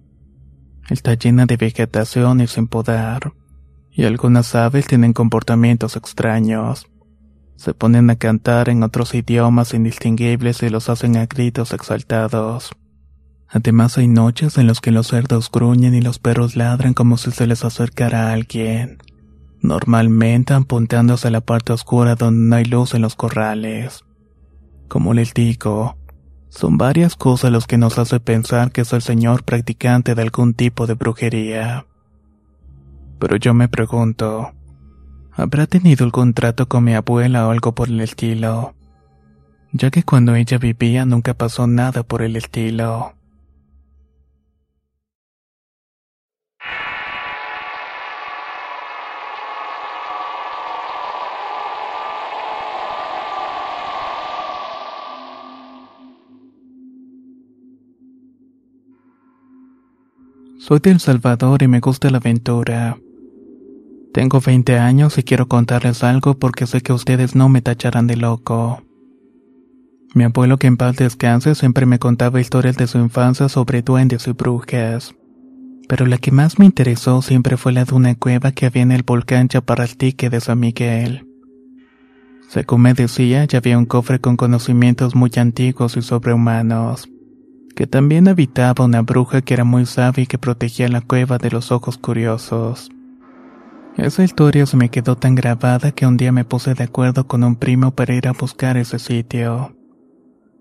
Está 0.90 1.14
llena 1.14 1.46
de 1.46 1.58
vegetación 1.58 2.42
y 2.42 2.48
sin 2.48 2.66
podar. 2.66 3.34
Y 3.92 4.06
algunas 4.06 4.56
aves 4.56 4.88
tienen 4.88 5.14
comportamientos 5.14 5.96
extraños. 5.96 6.88
Se 7.56 7.76
ponen 7.76 8.10
a 8.10 8.16
cantar 8.16 8.68
en 8.68 8.82
otros 8.82 9.14
idiomas 9.14 9.76
indistinguibles 9.76 10.64
y 10.64 10.70
los 10.70 10.90
hacen 10.90 11.18
a 11.18 11.28
gritos 11.28 11.72
exaltados. 11.72 12.72
Además 13.48 14.00
hay 14.00 14.08
noches 14.08 14.58
en 14.58 14.66
las 14.66 14.82
que 14.82 14.90
los 14.90 15.10
cerdos 15.10 15.52
gruñen 15.52 15.94
y 15.94 16.02
los 16.02 16.18
perros 16.18 16.56
ladran 16.56 16.96
como 16.96 17.18
si 17.18 17.30
se 17.30 17.46
les 17.46 17.64
acercara 17.64 18.30
a 18.30 18.34
alguien. 18.34 18.98
Normalmente 19.64 20.54
apuntándose 20.54 21.30
a 21.30 21.32
la 21.32 21.40
parte 21.40 21.72
oscura 21.72 22.16
donde 22.16 22.50
no 22.50 22.56
hay 22.58 22.66
luz 22.66 22.94
en 22.94 23.02
los 23.02 23.16
corrales. 23.16 24.04
Como 24.90 25.14
les 25.14 25.34
digo, 25.34 25.96
son 26.50 26.78
varias 26.78 27.16
cosas 27.16 27.50
los 27.50 27.66
que 27.66 27.78
nos 27.78 27.98
hace 27.98 28.20
pensar 28.20 28.74
que 28.74 28.82
es 28.82 28.92
el 28.92 29.02
señor 29.02 29.44
practicante 29.46 30.16
de 30.16 30.22
algún 30.22 30.54
tipo 30.54 30.86
de 30.86 30.96
brujería. 30.96 31.86
Pero 33.20 33.38
yo 33.38 33.54
me 33.54 33.70
pregunto, 33.70 34.52
¿habrá 35.32 35.66
tenido 35.66 36.04
algún 36.04 36.34
trato 36.34 36.68
con 36.68 36.84
mi 36.84 36.94
abuela 36.94 37.48
o 37.48 37.52
algo 37.52 37.74
por 37.74 37.88
el 37.88 38.02
estilo? 38.02 38.76
Ya 39.72 39.92
que 39.92 40.04
cuando 40.04 40.36
ella 40.36 40.58
vivía 40.58 41.06
nunca 41.06 41.36
pasó 41.36 41.68
nada 41.68 42.04
por 42.04 42.22
el 42.22 42.36
estilo. 42.36 43.14
Soy 60.66 60.80
de 60.80 60.92
El 60.92 61.02
Salvador 61.02 61.62
y 61.62 61.68
me 61.68 61.82
gusta 61.82 62.10
la 62.10 62.20
aventura. 62.20 62.98
Tengo 64.14 64.40
20 64.40 64.80
años 64.80 65.18
y 65.18 65.24
quiero 65.24 65.50
contarles 65.50 66.06
algo 66.06 66.36
porque 66.36 66.68
sé 66.68 66.80
que 66.80 66.94
ustedes 66.94 67.36
no 67.36 67.50
me 67.50 67.62
tacharán 67.62 68.08
de 68.08 68.16
loco. 68.16 68.82
Mi 70.14 70.24
abuelo 70.24 70.56
que 70.56 70.68
en 70.68 70.78
paz 70.78 70.96
descanse 70.96 71.56
siempre 71.56 71.86
me 71.86 72.00
contaba 72.00 72.40
historias 72.40 72.78
de 72.78 72.88
su 72.88 72.98
infancia 72.98 73.50
sobre 73.50 73.82
duendes 73.82 74.26
y 74.26 74.32
brujas. 74.32 75.14
Pero 75.90 76.06
la 76.06 76.18
que 76.18 76.32
más 76.32 76.58
me 76.58 76.66
interesó 76.66 77.22
siempre 77.22 77.58
fue 77.58 77.74
la 77.74 77.84
de 77.84 77.96
una 77.96 78.16
cueva 78.16 78.54
que 78.54 78.66
había 78.66 78.84
en 78.84 78.94
el 78.94 79.04
volcán 79.04 79.50
Chaparraltique 79.50 80.30
de 80.30 80.40
San 80.40 80.62
Miguel. 80.62 81.28
Según 82.48 82.84
me 82.84 82.94
decía, 82.94 83.44
ya 83.44 83.58
había 83.58 83.78
un 83.78 83.86
cofre 83.86 84.20
con 84.20 84.38
conocimientos 84.38 85.14
muy 85.14 85.32
antiguos 85.36 85.98
y 85.98 86.02
sobrehumanos 86.02 87.10
que 87.76 87.88
también 87.88 88.28
habitaba 88.28 88.86
una 88.86 89.02
bruja 89.02 89.42
que 89.42 89.54
era 89.54 89.64
muy 89.64 89.86
sabia 89.86 90.24
y 90.24 90.28
que 90.28 90.38
protegía 90.38 90.88
la 90.88 91.02
cueva 91.02 91.38
de 91.38 91.52
los 91.52 91.72
ojos 91.72 91.98
curiosos. 91.98 92.90
Esa 93.98 94.24
historia 94.24 94.66
se 94.66 94.78
me 94.78 94.90
quedó 94.90 95.16
tan 95.16 95.36
grabada 95.36 95.92
que 95.92 96.08
un 96.08 96.18
día 96.18 96.32
me 96.32 96.46
puse 96.46 96.74
de 96.74 96.84
acuerdo 96.84 97.28
con 97.28 97.44
un 97.44 97.56
primo 97.56 97.92
para 97.92 98.14
ir 98.14 98.28
a 98.28 98.34
buscar 98.34 98.78
ese 98.78 99.00
sitio. 99.00 99.76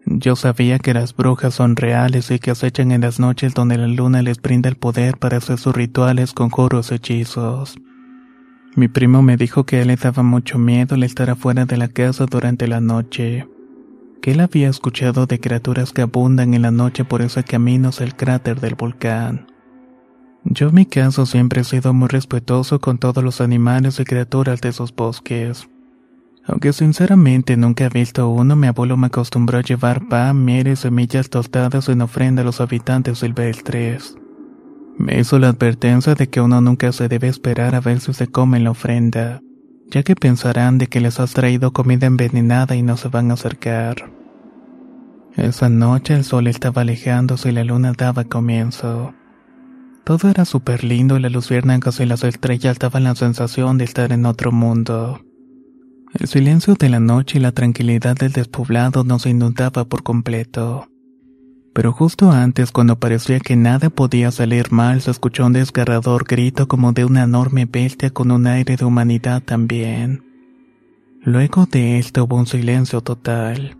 Yo 0.04 0.36
sabía 0.36 0.78
que 0.78 0.94
las 0.94 1.14
brujas 1.14 1.54
son 1.54 1.76
reales 1.76 2.30
y 2.30 2.38
que 2.38 2.50
acechan 2.50 2.92
en 2.92 3.02
las 3.02 3.20
noches 3.20 3.54
donde 3.54 3.78
la 3.78 3.86
luna 3.86 4.20
les 4.20 4.40
brinda 4.40 4.68
el 4.68 4.76
poder 4.76 5.16
para 5.16 5.38
hacer 5.38 5.58
sus 5.58 5.74
rituales, 5.74 6.32
conjuros 6.32 6.90
hechizos. 6.92 7.76
Mi 8.74 8.88
primo 8.88 9.22
me 9.22 9.36
dijo 9.36 9.64
que 9.64 9.76
a 9.76 9.82
él 9.82 9.88
le 9.88 9.96
daba 9.96 10.22
mucho 10.22 10.58
miedo 10.58 10.96
el 10.96 11.04
estar 11.04 11.30
afuera 11.30 11.66
de 11.66 11.76
la 11.76 11.88
casa 11.88 12.26
durante 12.26 12.66
la 12.66 12.80
noche 12.80 13.46
que 14.22 14.30
él 14.30 14.40
había 14.40 14.70
escuchado 14.70 15.26
de 15.26 15.40
criaturas 15.40 15.92
que 15.92 16.02
abundan 16.02 16.54
en 16.54 16.62
la 16.62 16.70
noche 16.70 17.04
por 17.04 17.20
ese 17.20 17.42
camino 17.42 17.88
hacia 17.88 18.06
el 18.06 18.14
cráter 18.14 18.60
del 18.60 18.76
volcán. 18.76 19.48
Yo 20.44 20.68
en 20.68 20.74
mi 20.74 20.86
caso 20.86 21.26
siempre 21.26 21.60
he 21.60 21.64
sido 21.64 21.92
muy 21.92 22.08
respetuoso 22.08 22.80
con 22.80 22.98
todos 22.98 23.22
los 23.22 23.40
animales 23.40 24.00
y 24.00 24.04
criaturas 24.04 24.60
de 24.60 24.70
esos 24.70 24.94
bosques. 24.94 25.68
Aunque 26.44 26.72
sinceramente 26.72 27.56
nunca 27.56 27.84
he 27.84 27.88
visto 27.88 28.28
uno, 28.28 28.56
mi 28.56 28.68
abuelo 28.68 28.96
me 28.96 29.08
acostumbró 29.08 29.58
a 29.58 29.62
llevar 29.62 30.08
pan, 30.08 30.44
miel 30.44 30.68
y 30.68 30.76
semillas 30.76 31.28
tostadas 31.28 31.88
en 31.88 32.00
ofrenda 32.00 32.42
a 32.42 32.44
los 32.44 32.60
habitantes 32.60 33.18
silvestres. 33.18 34.16
Me 34.98 35.18
hizo 35.18 35.38
la 35.38 35.48
advertencia 35.48 36.14
de 36.14 36.28
que 36.28 36.40
uno 36.40 36.60
nunca 36.60 36.92
se 36.92 37.08
debe 37.08 37.28
esperar 37.28 37.74
a 37.74 37.80
ver 37.80 38.00
si 38.00 38.12
se 38.12 38.28
come 38.28 38.60
la 38.60 38.70
ofrenda, 38.70 39.40
ya 39.92 40.02
que 40.02 40.16
pensarán 40.16 40.78
de 40.78 40.86
que 40.86 41.00
les 41.00 41.20
has 41.20 41.34
traído 41.34 41.72
comida 41.72 42.06
envenenada 42.06 42.74
y 42.74 42.82
no 42.82 42.96
se 42.96 43.08
van 43.08 43.30
a 43.30 43.34
acercar. 43.34 44.10
Esa 45.36 45.68
noche 45.68 46.14
el 46.14 46.24
sol 46.24 46.46
estaba 46.46 46.82
alejándose 46.82 47.50
y 47.50 47.52
la 47.52 47.62
luna 47.62 47.92
daba 47.96 48.24
comienzo. 48.24 49.14
Todo 50.04 50.30
era 50.30 50.46
súper 50.46 50.82
lindo 50.82 51.16
y 51.16 51.20
las 51.20 51.30
luciérnagas 51.30 52.00
y 52.00 52.06
las 52.06 52.24
estrellas 52.24 52.78
daban 52.78 53.04
la 53.04 53.14
sensación 53.14 53.78
de 53.78 53.84
estar 53.84 54.12
en 54.12 54.26
otro 54.26 54.50
mundo. 54.50 55.20
El 56.18 56.26
silencio 56.26 56.74
de 56.74 56.88
la 56.88 57.00
noche 57.00 57.38
y 57.38 57.40
la 57.40 57.52
tranquilidad 57.52 58.16
del 58.16 58.32
despoblado 58.32 59.04
nos 59.04 59.26
inundaba 59.26 59.84
por 59.84 60.02
completo. 60.02 60.88
Pero 61.72 61.92
justo 61.92 62.30
antes, 62.30 62.70
cuando 62.70 62.98
parecía 62.98 63.40
que 63.40 63.56
nada 63.56 63.88
podía 63.88 64.30
salir 64.30 64.72
mal, 64.72 65.00
se 65.00 65.10
escuchó 65.10 65.46
un 65.46 65.54
desgarrador 65.54 66.24
grito 66.24 66.68
como 66.68 66.92
de 66.92 67.04
una 67.04 67.22
enorme 67.22 67.64
bestia 67.64 68.10
con 68.10 68.30
un 68.30 68.46
aire 68.46 68.76
de 68.76 68.84
humanidad 68.84 69.42
también. 69.42 70.22
Luego 71.22 71.66
de 71.66 71.98
esto 71.98 72.24
hubo 72.24 72.36
un 72.36 72.46
silencio 72.46 73.00
total. 73.00 73.76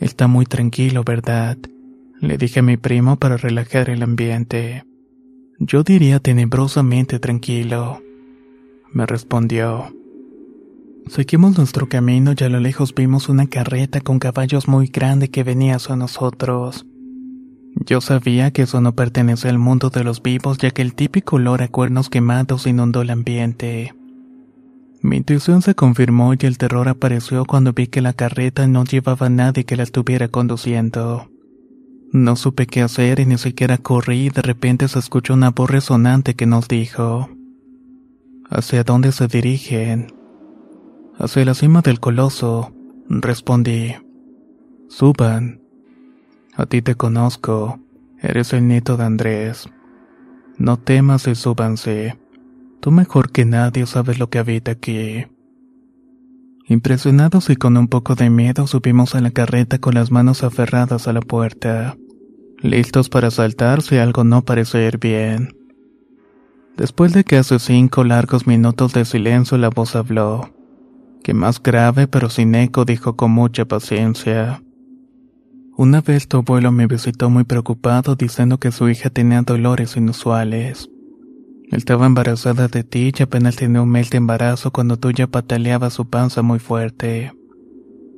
Está 0.00 0.26
muy 0.26 0.44
tranquilo, 0.46 1.04
¿verdad? 1.04 1.56
Le 2.20 2.36
dije 2.36 2.60
a 2.60 2.62
mi 2.62 2.76
primo 2.76 3.16
para 3.16 3.36
relajar 3.36 3.90
el 3.90 4.02
ambiente. 4.02 4.84
Yo 5.58 5.82
diría 5.84 6.18
tenebrosamente 6.18 7.18
tranquilo. 7.18 8.02
Me 8.92 9.06
respondió. 9.06 9.92
Seguimos 11.08 11.56
nuestro 11.56 11.88
camino 11.88 12.32
y 12.36 12.42
a 12.42 12.48
lo 12.48 12.58
lejos 12.58 12.92
vimos 12.94 13.28
una 13.28 13.46
carreta 13.46 14.00
con 14.00 14.18
caballos 14.18 14.66
muy 14.66 14.88
grande 14.88 15.30
que 15.30 15.44
venía 15.44 15.76
hacia 15.76 15.94
nosotros. 15.94 16.84
Yo 17.76 18.00
sabía 18.00 18.50
que 18.50 18.62
eso 18.62 18.80
no 18.80 18.92
pertenece 18.94 19.48
al 19.48 19.58
mundo 19.58 19.90
de 19.90 20.02
los 20.02 20.22
vivos 20.22 20.58
ya 20.58 20.70
que 20.70 20.82
el 20.82 20.94
típico 20.94 21.36
olor 21.36 21.62
a 21.62 21.68
cuernos 21.68 22.10
quemados 22.10 22.66
inundó 22.66 23.02
el 23.02 23.10
ambiente. 23.10 23.94
Mi 25.02 25.18
intuición 25.18 25.62
se 25.62 25.76
confirmó 25.76 26.34
y 26.34 26.38
el 26.40 26.58
terror 26.58 26.88
apareció 26.88 27.44
cuando 27.44 27.72
vi 27.72 27.86
que 27.86 28.00
la 28.00 28.12
carreta 28.12 28.66
no 28.66 28.84
llevaba 28.84 29.26
a 29.26 29.30
nadie 29.30 29.64
que 29.64 29.76
la 29.76 29.84
estuviera 29.84 30.26
conduciendo. 30.28 31.30
No 32.12 32.34
supe 32.34 32.66
qué 32.66 32.82
hacer 32.82 33.20
y 33.20 33.26
ni 33.26 33.38
siquiera 33.38 33.78
corrí 33.78 34.26
y 34.26 34.30
de 34.30 34.42
repente 34.42 34.88
se 34.88 34.98
escuchó 34.98 35.34
una 35.34 35.50
voz 35.50 35.70
resonante 35.70 36.34
que 36.34 36.46
nos 36.46 36.66
dijo 36.66 37.28
¿Hacia 38.50 38.82
dónde 38.82 39.12
se 39.12 39.28
dirigen? 39.28 40.15
Hacia 41.18 41.46
la 41.46 41.54
cima 41.54 41.80
del 41.80 41.98
coloso, 41.98 42.74
respondí. 43.08 43.94
Suban. 44.88 45.62
A 46.54 46.66
ti 46.66 46.82
te 46.82 46.94
conozco. 46.94 47.80
Eres 48.20 48.52
el 48.52 48.68
nieto 48.68 48.98
de 48.98 49.04
Andrés. 49.04 49.66
No 50.58 50.78
temas 50.78 51.26
y 51.26 51.34
súbanse. 51.34 52.18
Tú 52.80 52.90
mejor 52.90 53.30
que 53.30 53.46
nadie 53.46 53.86
sabes 53.86 54.18
lo 54.18 54.28
que 54.28 54.38
habita 54.38 54.72
aquí. 54.72 55.26
Impresionados 56.68 57.48
y 57.48 57.56
con 57.56 57.78
un 57.78 57.88
poco 57.88 58.14
de 58.14 58.28
miedo 58.28 58.66
subimos 58.66 59.14
a 59.14 59.22
la 59.22 59.30
carreta 59.30 59.78
con 59.78 59.94
las 59.94 60.10
manos 60.10 60.44
aferradas 60.44 61.08
a 61.08 61.14
la 61.14 61.20
puerta, 61.20 61.96
listos 62.58 63.08
para 63.08 63.30
saltar 63.30 63.82
si 63.82 63.96
algo 63.96 64.24
no 64.24 64.44
parece 64.44 64.84
ir 64.84 64.98
bien. 64.98 65.56
Después 66.76 67.12
de 67.12 67.24
que 67.24 67.36
hace 67.36 67.58
cinco 67.58 68.04
largos 68.04 68.46
minutos 68.46 68.92
de 68.92 69.04
silencio 69.04 69.56
la 69.58 69.70
voz 69.70 69.94
habló 69.94 70.55
que 71.26 71.34
más 71.34 71.60
grave 71.60 72.06
pero 72.06 72.30
sin 72.30 72.54
eco 72.54 72.84
dijo 72.84 73.16
con 73.16 73.32
mucha 73.32 73.64
paciencia. 73.64 74.62
Una 75.76 76.00
vez 76.00 76.28
tu 76.28 76.36
abuelo 76.36 76.70
me 76.70 76.86
visitó 76.86 77.30
muy 77.30 77.42
preocupado 77.42 78.14
diciendo 78.14 78.58
que 78.58 78.70
su 78.70 78.88
hija 78.88 79.10
tenía 79.10 79.42
dolores 79.42 79.96
inusuales. 79.96 80.88
Estaba 81.72 82.06
embarazada 82.06 82.68
de 82.68 82.84
ti 82.84 83.12
y 83.12 83.22
apenas 83.24 83.56
tenía 83.56 83.82
un 83.82 83.88
mes 83.88 84.10
de 84.10 84.18
embarazo 84.18 84.70
cuando 84.70 84.98
tú 84.98 85.10
ya 85.10 85.26
pataleabas 85.26 85.94
su 85.94 86.08
panza 86.08 86.42
muy 86.42 86.60
fuerte. 86.60 87.32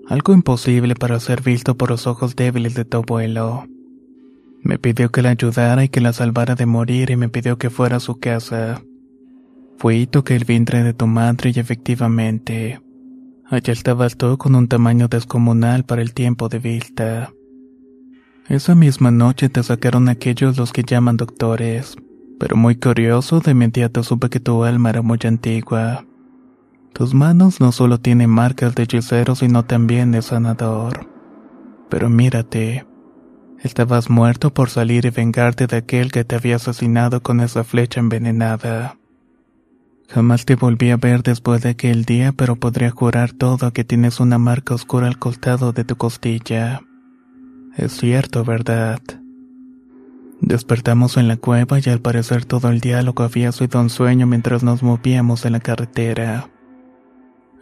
Algo 0.07 0.35
imposible 0.35 0.95
para 0.95 1.19
ser 1.19 1.41
visto 1.41 1.79
por 1.79 1.89
los 1.89 2.07
ojos 2.07 2.37
débiles 2.37 2.75
de 2.75 2.85
tu 2.85 2.99
abuelo. 2.99 3.65
Me 4.61 4.79
pidió 4.79 5.11
que 5.11 5.23
la 5.23 5.31
ayudara 5.31 5.83
y 5.83 5.89
que 5.89 6.03
la 6.03 6.13
salvara 6.13 6.57
de 6.57 6.67
morir 6.67 7.09
y 7.09 7.17
me 7.17 7.31
pidió 7.31 7.57
que 7.57 7.71
fuera 7.71 7.97
a 7.97 8.01
su 8.01 8.19
casa. 8.19 8.83
Fui 9.79 10.03
y 10.03 10.07
toqué 10.07 10.37
el 10.37 10.45
vientre 10.45 10.83
de 10.83 10.93
tu 10.93 11.07
madre 11.07 11.53
y 11.55 11.59
efectivamente, 11.59 12.83
Allá 13.51 13.73
estabas 13.73 14.19
tú 14.19 14.37
con 14.37 14.55
un 14.55 14.69
tamaño 14.69 15.09
descomunal 15.09 15.85
para 15.85 16.03
el 16.03 16.13
tiempo 16.13 16.51
de 16.51 16.59
vista. 16.59 17.33
Esa 18.47 18.75
misma 18.75 19.11
noche 19.11 19.49
te 19.49 19.63
sacaron 19.63 20.11
aquellos 20.11 20.59
los 20.59 20.71
que 20.71 20.83
llaman 20.83 21.17
doctores, 21.17 21.97
pero 22.39 22.57
muy 22.57 22.77
curioso 22.77 23.41
de 23.41 23.53
inmediato 23.53 24.03
supe 24.03 24.29
que 24.29 24.39
tu 24.39 24.65
alma 24.65 24.91
era 24.91 25.01
muy 25.01 25.19
antigua. 25.25 26.05
Tus 26.93 27.15
manos 27.15 27.59
no 27.59 27.73
solo 27.73 27.99
tienen 27.99 28.29
marcas 28.29 28.75
de 28.75 28.83
hechicero, 28.83 29.35
sino 29.35 29.65
también 29.65 30.13
de 30.13 30.21
sanador. 30.21 31.09
Pero 31.89 32.11
mírate, 32.11 32.87
estabas 33.61 34.11
muerto 34.11 34.53
por 34.53 34.69
salir 34.69 35.07
y 35.07 35.11
vengarte 35.11 35.67
de 35.67 35.79
aquel 35.79 36.13
que 36.13 36.25
te 36.25 36.37
había 36.37 36.57
asesinado 36.57 37.23
con 37.23 37.41
esa 37.41 37.65
flecha 37.65 37.99
envenenada. 37.99 38.99
Jamás 40.09 40.47
te 40.47 40.55
volví 40.55 40.91
a 40.91 40.97
ver 40.97 41.23
después 41.23 41.63
de 41.63 41.69
aquel 41.71 42.07
día, 42.07 42.33
pero 42.33 42.57
podría 42.57 42.91
jurar 42.91 43.33
todo 43.33 43.73
que 43.75 43.85
tienes 43.85 44.21
una 44.21 44.39
marca 44.39 44.75
oscura 44.75 45.07
al 45.07 45.19
costado 45.19 45.73
de 45.73 45.85
tu 45.85 45.97
costilla. 45.97 46.81
Es 47.77 47.93
cierto, 47.93 48.43
¿verdad? 48.43 49.01
Despertamos 50.41 51.19
en 51.19 51.29
la 51.29 51.37
cueva 51.37 51.79
y 51.79 51.91
al 51.91 52.01
parecer 52.01 52.47
todo 52.47 52.71
el 52.71 52.81
diálogo 52.81 53.23
había 53.23 53.53
sido 53.53 53.83
un 53.83 53.91
sueño 53.91 54.27
mientras 54.27 54.63
nos 54.63 54.83
movíamos 54.83 55.45
en 55.45 55.53
la 55.53 55.61
carretera. 55.61 56.49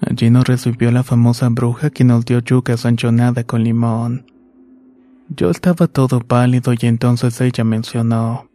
Allí 0.00 0.30
nos 0.30 0.46
recibió 0.46 0.92
la 0.92 1.02
famosa 1.02 1.48
bruja 1.48 1.90
que 1.90 2.04
nos 2.04 2.24
dio 2.26 2.38
yuca 2.38 2.76
sanchonada 2.76 3.42
con 3.42 3.64
limón. 3.64 4.30
Yo 5.30 5.50
estaba 5.50 5.88
todo 5.88 6.20
pálido 6.20 6.72
y 6.78 6.86
entonces 6.86 7.40
ella 7.40 7.64
mencionó: 7.64 8.48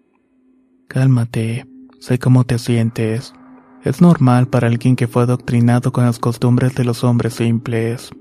Cálmate, 0.88 1.68
sé 2.00 2.20
cómo 2.20 2.46
te 2.46 2.58
sientes. 2.58 3.34
Es 3.84 4.00
normal 4.00 4.48
para 4.48 4.68
alguien 4.68 4.96
que 4.96 5.08
fue 5.08 5.24
adoctrinado 5.24 5.92
con 5.92 6.06
las 6.06 6.20
costumbres 6.20 6.76
de 6.76 6.84
los 6.84 7.04
hombres 7.04 7.34
simples. 7.34 8.12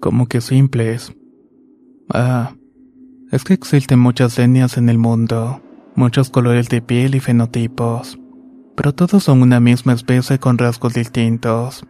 ¿Cómo 0.00 0.26
que 0.26 0.40
simples? 0.40 1.12
Ah, 2.08 2.54
es 3.32 3.42
que 3.42 3.54
existen 3.54 3.98
muchas 3.98 4.38
etnias 4.38 4.76
en 4.76 4.88
el 4.88 4.98
mundo, 4.98 5.60
muchos 5.96 6.30
colores 6.30 6.68
de 6.68 6.82
piel 6.82 7.16
y 7.16 7.20
fenotipos, 7.20 8.18
pero 8.76 8.94
todos 8.94 9.24
son 9.24 9.42
una 9.42 9.58
misma 9.58 9.92
especie 9.92 10.38
con 10.38 10.56
rasgos 10.56 10.94
distintos. 10.94 11.84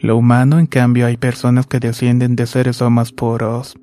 Lo 0.00 0.16
humano, 0.16 0.58
en 0.58 0.66
cambio, 0.66 1.06
hay 1.06 1.16
personas 1.16 1.66
que 1.66 1.78
descienden 1.78 2.34
de 2.34 2.46
seres 2.46 2.82
aún 2.82 2.94
más 2.94 3.12
puros, 3.12 3.78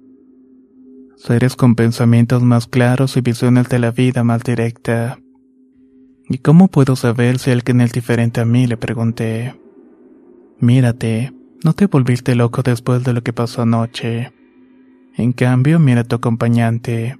seres 1.15 1.55
con 1.55 1.75
pensamientos 1.75 2.43
más 2.43 2.67
claros 2.67 3.15
y 3.15 3.21
visiones 3.21 3.69
de 3.69 3.79
la 3.79 3.91
vida 3.91 4.25
más 4.25 4.43
directa. 4.43 5.19
¿Y 6.27 6.39
cómo 6.39 6.67
puedo 6.69 6.95
saber 6.95 7.37
si 7.37 7.51
alguien 7.51 7.81
es 7.81 7.91
diferente 7.91 8.41
a 8.41 8.45
mí? 8.45 8.65
le 8.65 8.77
pregunté. 8.77 9.55
Mírate, 10.59 11.33
no 11.63 11.73
te 11.73 11.85
volviste 11.85 12.35
loco 12.35 12.63
después 12.63 13.03
de 13.03 13.13
lo 13.13 13.21
que 13.21 13.33
pasó 13.33 13.61
anoche. 13.61 14.31
En 15.15 15.33
cambio, 15.33 15.79
mira 15.79 16.01
a 16.01 16.03
tu 16.03 16.15
acompañante. 16.15 17.17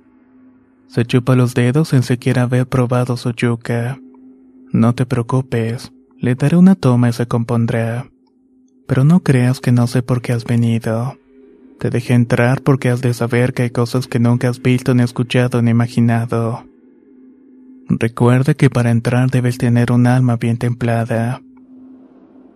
Se 0.88 1.06
chupa 1.06 1.36
los 1.36 1.54
dedos 1.54 1.90
sin 1.90 2.04
siquiera 2.04 2.44
haber 2.44 2.68
probado 2.68 3.18
su 3.18 3.32
yuca. 3.32 4.00
No 4.72 4.94
te 4.94 5.06
preocupes, 5.06 5.92
le 6.18 6.36
daré 6.36 6.58
una 6.58 6.76
toma 6.76 7.10
y 7.10 7.14
se 7.14 7.28
compondrá. 7.28 8.10
Pero 8.88 9.04
no 9.04 9.22
creas 9.22 9.60
que 9.60 9.72
no 9.72 9.88
sé 9.88 10.02
por 10.04 10.22
qué 10.22 10.34
has 10.34 10.46
venido. 10.46 11.18
Te 11.80 11.90
dejé 11.90 12.14
entrar 12.14 12.62
porque 12.62 12.90
has 12.90 13.02
de 13.02 13.14
saber 13.14 13.54
que 13.54 13.64
hay 13.64 13.70
cosas 13.70 14.08
que 14.08 14.20
nunca 14.20 14.50
has 14.50 14.62
visto 14.62 14.94
ni 14.96 15.04
escuchado 15.04 15.62
ni 15.62 15.72
imaginado. 15.72 16.66
Recuerda 17.88 18.54
que 18.56 18.70
para 18.70 18.92
entrar 18.92 19.30
debes 19.30 19.58
tener 19.58 19.92
un 19.92 20.08
alma 20.08 20.38
bien 20.38 20.58
templada. 20.58 21.42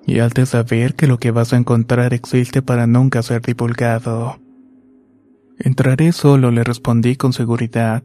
Y 0.05 0.19
has 0.19 0.33
de 0.33 0.45
saber 0.45 0.95
que 0.95 1.07
lo 1.07 1.19
que 1.19 1.31
vas 1.31 1.53
a 1.53 1.57
encontrar 1.57 2.13
existe 2.13 2.61
para 2.61 2.87
nunca 2.87 3.21
ser 3.21 3.41
divulgado. 3.41 4.39
Entraré 5.59 6.11
solo, 6.13 6.51
le 6.51 6.63
respondí 6.63 7.15
con 7.15 7.33
seguridad. 7.33 8.03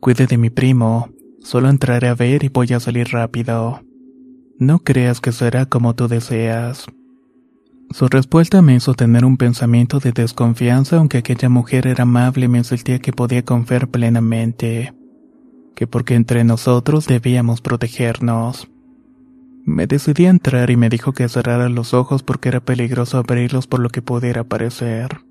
Cuide 0.00 0.26
de 0.26 0.36
mi 0.36 0.50
primo, 0.50 1.10
solo 1.42 1.70
entraré 1.70 2.08
a 2.08 2.14
ver 2.14 2.44
y 2.44 2.48
voy 2.48 2.72
a 2.74 2.80
salir 2.80 3.08
rápido. 3.08 3.80
No 4.58 4.80
creas 4.80 5.20
que 5.20 5.32
será 5.32 5.66
como 5.66 5.94
tú 5.94 6.06
deseas. 6.06 6.86
Su 7.92 8.08
respuesta 8.08 8.62
me 8.62 8.74
hizo 8.74 8.94
tener 8.94 9.24
un 9.24 9.36
pensamiento 9.36 10.00
de 10.00 10.12
desconfianza, 10.12 10.96
aunque 10.96 11.18
aquella 11.18 11.48
mujer 11.48 11.86
era 11.86 12.02
amable 12.02 12.44
y 12.44 12.48
me 12.48 12.58
insistía 12.58 12.98
que 12.98 13.12
podía 13.12 13.44
confiar 13.44 13.88
plenamente, 13.88 14.92
que 15.80 15.86
porque 15.86 16.14
entre 16.14 16.44
nosotros 16.44 17.06
debíamos 17.06 17.62
protegernos. 17.62 18.68
Me 19.64 19.86
decidí 19.86 20.26
a 20.26 20.28
entrar 20.28 20.68
y 20.68 20.76
me 20.76 20.90
dijo 20.90 21.14
que 21.14 21.26
cerrara 21.26 21.70
los 21.70 21.94
ojos 21.94 22.22
porque 22.22 22.50
era 22.50 22.60
peligroso 22.60 23.16
abrirlos 23.16 23.66
por 23.66 23.80
lo 23.80 23.88
que 23.88 24.02
pudiera 24.02 24.44
parecer. 24.44 25.22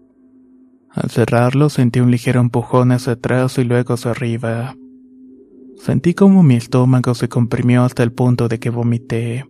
Al 0.90 1.12
cerrarlos 1.12 1.74
sentí 1.74 2.00
un 2.00 2.10
ligero 2.10 2.42
empujón 2.42 2.92
hacia 2.92 3.14
atrás 3.14 3.60
y 3.60 3.64
luego 3.64 3.94
hacia 3.94 4.10
arriba. 4.10 4.76
Sentí 5.78 6.16
como 6.16 6.42
mi 6.42 6.56
estómago 6.56 7.14
se 7.14 7.30
comprimió 7.30 7.84
hasta 7.84 8.02
el 8.02 8.12
punto 8.12 8.48
de 8.48 8.58
que 8.58 8.72
vomité. 8.72 9.48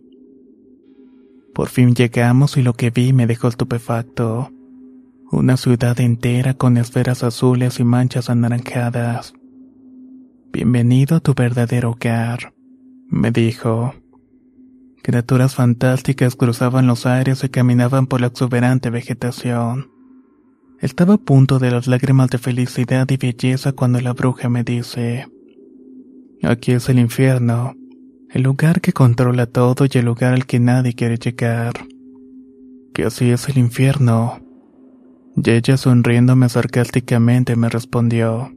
Por 1.54 1.70
fin 1.70 1.94
llegamos 1.94 2.58
y 2.58 2.62
lo 2.62 2.74
que 2.74 2.90
vi 2.90 3.14
me 3.14 3.26
dejó 3.26 3.48
estupefacto. 3.48 4.50
Una 5.32 5.56
ciudad 5.56 5.98
entera 5.98 6.52
con 6.52 6.76
esferas 6.76 7.24
azules 7.24 7.80
y 7.80 7.84
manchas 7.84 8.28
anaranjadas. 8.28 9.32
Bienvenido 10.52 11.14
a 11.14 11.20
tu 11.20 11.32
verdadero 11.34 11.92
hogar, 11.92 12.52
me 13.08 13.30
dijo. 13.30 13.94
Criaturas 15.00 15.54
fantásticas 15.54 16.34
cruzaban 16.34 16.88
los 16.88 17.06
aires 17.06 17.44
y 17.44 17.48
caminaban 17.50 18.08
por 18.08 18.20
la 18.20 18.26
exuberante 18.26 18.90
vegetación. 18.90 19.92
Estaba 20.80 21.14
a 21.14 21.18
punto 21.18 21.60
de 21.60 21.70
las 21.70 21.86
lágrimas 21.86 22.30
de 22.30 22.38
felicidad 22.38 23.08
y 23.10 23.16
belleza 23.16 23.70
cuando 23.74 24.00
la 24.00 24.12
bruja 24.12 24.48
me 24.48 24.64
dice, 24.64 25.28
Aquí 26.42 26.72
es 26.72 26.88
el 26.88 26.98
infierno, 26.98 27.76
el 28.28 28.42
lugar 28.42 28.80
que 28.80 28.92
controla 28.92 29.46
todo 29.46 29.84
y 29.84 29.98
el 29.98 30.04
lugar 30.04 30.34
al 30.34 30.46
que 30.46 30.58
nadie 30.58 30.94
quiere 30.94 31.16
llegar. 31.16 31.74
Que 32.92 33.04
así 33.04 33.30
es 33.30 33.48
el 33.48 33.58
infierno. 33.58 34.40
Y 35.36 35.48
ella 35.48 35.76
sonriéndome 35.76 36.48
sarcásticamente 36.48 37.54
me 37.54 37.68
respondió. 37.68 38.52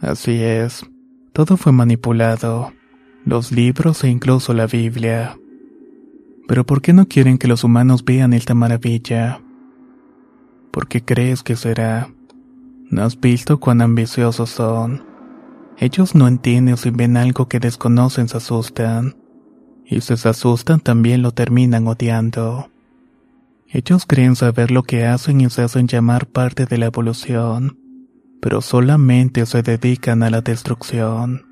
Así 0.00 0.42
es, 0.42 0.84
todo 1.32 1.56
fue 1.56 1.72
manipulado, 1.72 2.72
los 3.24 3.52
libros 3.52 4.04
e 4.04 4.08
incluso 4.08 4.52
la 4.54 4.66
Biblia. 4.66 5.36
Pero 6.46 6.64
¿por 6.64 6.82
qué 6.82 6.92
no 6.92 7.06
quieren 7.06 7.38
que 7.38 7.48
los 7.48 7.64
humanos 7.64 8.04
vean 8.04 8.32
esta 8.32 8.54
maravilla? 8.54 9.40
¿Por 10.70 10.88
qué 10.88 11.02
crees 11.02 11.42
que 11.42 11.56
será? 11.56 12.10
¿No 12.90 13.02
has 13.02 13.18
visto 13.18 13.58
cuán 13.60 13.80
ambiciosos 13.80 14.50
son? 14.50 15.04
Ellos 15.78 16.14
no 16.14 16.28
entienden 16.28 16.76
si 16.76 16.90
ven 16.90 17.16
algo 17.16 17.48
que 17.48 17.60
desconocen 17.60 18.28
se 18.28 18.36
asustan. 18.36 19.16
Y 19.86 20.00
si 20.00 20.16
se 20.16 20.28
asustan 20.28 20.80
también 20.80 21.22
lo 21.22 21.32
terminan 21.32 21.86
odiando. 21.86 22.70
Ellos 23.68 24.04
creen 24.06 24.36
saber 24.36 24.70
lo 24.70 24.82
que 24.82 25.06
hacen 25.06 25.40
y 25.40 25.50
se 25.50 25.62
hacen 25.62 25.88
llamar 25.88 26.26
parte 26.26 26.66
de 26.66 26.78
la 26.78 26.86
evolución, 26.86 27.78
pero 28.44 28.60
solamente 28.60 29.46
se 29.46 29.62
dedican 29.62 30.22
a 30.22 30.28
la 30.28 30.42
destrucción. 30.42 31.46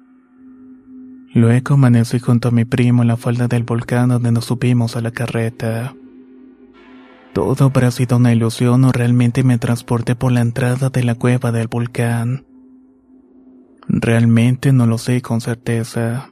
Luego 1.33 1.77
amanecí 1.77 2.19
junto 2.19 2.49
a 2.49 2.51
mi 2.51 2.67
primo 2.67 3.01
en 3.01 3.09
la 3.09 3.17
falda 3.17 3.49
del 3.49 3.63
volcán 3.63 4.11
donde 4.11 4.31
nos 4.31 4.45
subimos 4.45 4.95
a 4.95 5.01
la 5.01 5.11
carreta. 5.11 5.95
Todo 7.33 7.65
habrá 7.65 7.91
sido 7.93 8.19
una 8.19 8.35
ilusión 8.35 8.85
o 8.85 8.93
realmente 8.93 9.43
me 9.43 9.57
transporté 9.57 10.17
por 10.17 10.33
la 10.33 10.43
entrada 10.43 10.91
de 10.91 11.03
la 11.03 11.15
cueva 11.15 11.51
del 11.51 11.69
volcán. 11.69 12.45
Realmente 13.89 14.75
no 14.75 14.87
lo 14.87 14.99
sé 14.99 15.23
con 15.23 15.41
certeza. 15.41 16.32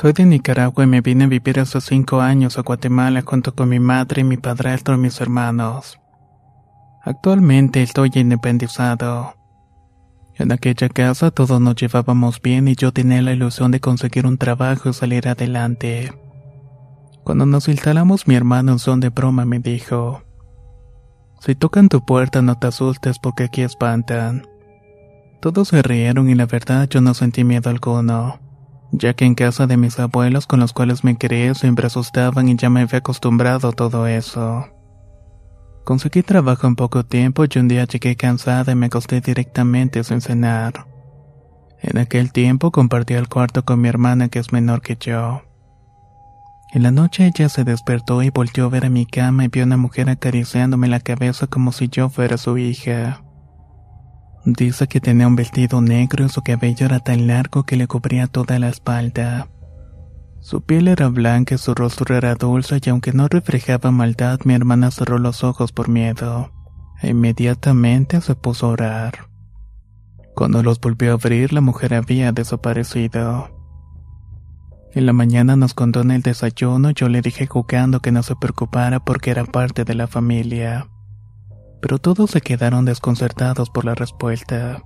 Soy 0.00 0.12
de 0.12 0.24
Nicaragua 0.26 0.84
y 0.84 0.86
me 0.86 1.00
vine 1.00 1.24
a 1.24 1.26
vivir 1.26 1.58
hace 1.58 1.80
cinco 1.80 2.20
años 2.20 2.56
a 2.56 2.62
Guatemala 2.62 3.20
junto 3.26 3.52
con 3.52 3.68
mi 3.68 3.80
madre 3.80 4.22
mi 4.22 4.36
padrastro 4.36 4.94
y 4.94 4.98
mis 4.98 5.20
hermanos. 5.20 5.98
Actualmente 7.02 7.82
estoy 7.82 8.12
independizado. 8.14 9.34
En 10.36 10.52
aquella 10.52 10.88
casa 10.88 11.32
todos 11.32 11.60
nos 11.60 11.74
llevábamos 11.74 12.40
bien 12.40 12.68
y 12.68 12.76
yo 12.76 12.92
tenía 12.92 13.22
la 13.22 13.32
ilusión 13.32 13.72
de 13.72 13.80
conseguir 13.80 14.24
un 14.24 14.38
trabajo 14.38 14.88
y 14.88 14.92
salir 14.92 15.26
adelante. 15.26 16.12
Cuando 17.24 17.44
nos 17.44 17.66
instalamos 17.66 18.28
mi 18.28 18.36
hermano 18.36 18.70
en 18.70 18.78
son 18.78 19.00
de 19.00 19.08
broma 19.08 19.46
me 19.46 19.58
dijo, 19.58 20.22
si 21.40 21.56
tocan 21.56 21.88
tu 21.88 22.04
puerta 22.04 22.40
no 22.40 22.56
te 22.56 22.68
asustes 22.68 23.18
porque 23.18 23.42
aquí 23.42 23.62
espantan. 23.62 24.46
Todos 25.40 25.66
se 25.66 25.82
rieron 25.82 26.30
y 26.30 26.36
la 26.36 26.46
verdad 26.46 26.88
yo 26.88 27.00
no 27.00 27.14
sentí 27.14 27.42
miedo 27.42 27.68
alguno, 27.68 28.38
ya 28.92 29.14
que 29.14 29.24
en 29.24 29.34
casa 29.34 29.66
de 29.66 29.76
mis 29.76 29.98
abuelos 29.98 30.46
con 30.46 30.60
los 30.60 30.72
cuales 30.72 31.04
me 31.04 31.16
crié 31.16 31.54
siempre 31.54 31.86
asustaban 31.86 32.48
y 32.48 32.56
ya 32.56 32.70
me 32.70 32.82
había 32.82 32.98
acostumbrado 32.98 33.68
a 33.68 33.72
todo 33.72 34.06
eso. 34.06 34.66
Conseguí 35.84 36.22
trabajo 36.22 36.66
en 36.66 36.76
poco 36.76 37.04
tiempo 37.04 37.44
y 37.44 37.58
un 37.58 37.68
día 37.68 37.84
llegué 37.84 38.16
cansada 38.16 38.72
y 38.72 38.74
me 38.74 38.86
acosté 38.86 39.20
directamente 39.20 40.04
sin 40.04 40.20
cenar. 40.20 40.86
En 41.80 41.98
aquel 41.98 42.32
tiempo 42.32 42.70
compartí 42.70 43.14
el 43.14 43.28
cuarto 43.28 43.64
con 43.64 43.80
mi 43.80 43.88
hermana 43.88 44.28
que 44.28 44.38
es 44.38 44.52
menor 44.52 44.82
que 44.82 44.96
yo. 45.00 45.42
En 46.74 46.82
la 46.82 46.90
noche 46.90 47.26
ella 47.26 47.48
se 47.48 47.64
despertó 47.64 48.22
y 48.22 48.28
volteó 48.28 48.66
a 48.66 48.68
ver 48.68 48.84
a 48.84 48.90
mi 48.90 49.06
cama 49.06 49.44
y 49.44 49.48
vio 49.48 49.62
a 49.62 49.66
una 49.66 49.78
mujer 49.78 50.10
acariciándome 50.10 50.88
la 50.88 51.00
cabeza 51.00 51.46
como 51.46 51.72
si 51.72 51.88
yo 51.88 52.10
fuera 52.10 52.36
su 52.36 52.58
hija. 52.58 53.22
Dice 54.44 54.86
que 54.86 55.00
tenía 55.00 55.26
un 55.26 55.36
vestido 55.36 55.80
negro 55.80 56.24
y 56.24 56.28
su 56.28 56.42
cabello 56.42 56.86
era 56.86 57.00
tan 57.00 57.26
largo 57.26 57.64
que 57.64 57.76
le 57.76 57.86
cubría 57.86 58.26
toda 58.26 58.58
la 58.58 58.68
espalda. 58.68 59.48
Su 60.40 60.62
piel 60.62 60.88
era 60.88 61.08
blanca 61.08 61.56
y 61.56 61.58
su 61.58 61.74
rostro 61.74 62.16
era 62.16 62.34
dulce 62.34 62.80
y 62.82 62.88
aunque 62.90 63.12
no 63.12 63.28
reflejaba 63.28 63.90
maldad, 63.90 64.40
mi 64.44 64.54
hermana 64.54 64.90
cerró 64.90 65.18
los 65.18 65.44
ojos 65.44 65.72
por 65.72 65.88
miedo. 65.88 66.52
E 67.02 67.10
inmediatamente 67.10 68.20
se 68.20 68.34
puso 68.34 68.66
a 68.66 68.70
orar. 68.70 69.28
Cuando 70.34 70.62
los 70.62 70.80
volvió 70.80 71.10
a 71.10 71.14
abrir, 71.14 71.52
la 71.52 71.60
mujer 71.60 71.94
había 71.94 72.32
desaparecido. 72.32 73.50
En 74.94 75.04
la 75.04 75.12
mañana 75.12 75.56
nos 75.56 75.74
contó 75.74 76.00
en 76.00 76.12
el 76.12 76.22
desayuno, 76.22 76.90
yo 76.90 77.08
le 77.08 77.20
dije 77.20 77.46
jugando 77.46 78.00
que 78.00 78.12
no 78.12 78.22
se 78.22 78.36
preocupara 78.36 79.00
porque 79.00 79.30
era 79.30 79.44
parte 79.44 79.84
de 79.84 79.94
la 79.94 80.06
familia. 80.06 80.88
Pero 81.80 81.98
todos 81.98 82.30
se 82.30 82.40
quedaron 82.40 82.84
desconcertados 82.84 83.70
por 83.70 83.84
la 83.84 83.94
respuesta. 83.94 84.82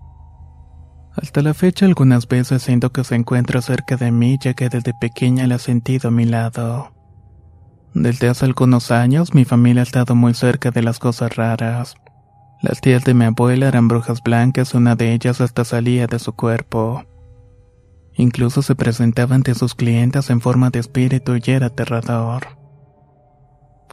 Hasta 1.14 1.42
la 1.42 1.54
fecha 1.54 1.84
algunas 1.84 2.26
veces 2.26 2.62
siento 2.62 2.90
que 2.90 3.04
se 3.04 3.14
encuentra 3.14 3.60
cerca 3.60 3.96
de 3.96 4.10
mí 4.10 4.38
ya 4.40 4.54
que 4.54 4.68
desde 4.68 4.94
pequeña 4.94 5.46
la 5.46 5.56
he 5.56 5.58
sentido 5.58 6.08
a 6.08 6.12
mi 6.12 6.24
lado. 6.24 6.92
Desde 7.94 8.28
hace 8.28 8.46
algunos 8.46 8.90
años 8.90 9.34
mi 9.34 9.44
familia 9.44 9.82
ha 9.82 9.84
estado 9.84 10.14
muy 10.14 10.32
cerca 10.32 10.70
de 10.70 10.82
las 10.82 10.98
cosas 10.98 11.36
raras. 11.36 11.94
Las 12.62 12.80
tías 12.80 13.04
de 13.04 13.12
mi 13.12 13.26
abuela 13.26 13.68
eran 13.68 13.88
brujas 13.88 14.22
blancas, 14.22 14.72
una 14.74 14.94
de 14.94 15.12
ellas 15.12 15.40
hasta 15.40 15.64
salía 15.64 16.06
de 16.06 16.18
su 16.18 16.32
cuerpo. 16.32 17.04
Incluso 18.14 18.62
se 18.62 18.74
presentaba 18.74 19.34
ante 19.34 19.54
sus 19.54 19.74
clientes 19.74 20.30
en 20.30 20.40
forma 20.40 20.70
de 20.70 20.78
espíritu 20.78 21.36
y 21.36 21.50
era 21.50 21.66
aterrador. 21.66 22.61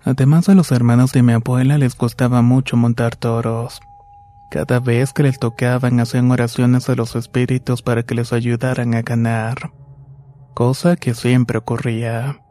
Además 0.10 0.50
a 0.50 0.56
los 0.56 0.72
hermanos 0.72 1.12
de 1.12 1.22
mi 1.22 1.34
abuela 1.34 1.78
les 1.78 1.96
gustaba 1.96 2.42
mucho 2.42 2.76
montar 2.76 3.16
toros. 3.16 3.80
Cada 4.50 4.80
vez 4.80 5.14
que 5.14 5.22
les 5.22 5.38
tocaban 5.38 6.00
hacían 6.00 6.32
oraciones 6.32 6.90
a 6.90 6.96
los 6.96 7.16
espíritus 7.16 7.84
para 7.84 8.02
que 8.02 8.16
les 8.16 8.34
ayudaran 8.34 8.96
a 8.96 9.04
ganar, 9.04 9.72
cosa 10.56 10.96
que 10.96 11.14
siempre 11.14 11.60
ocurría. 11.60 12.42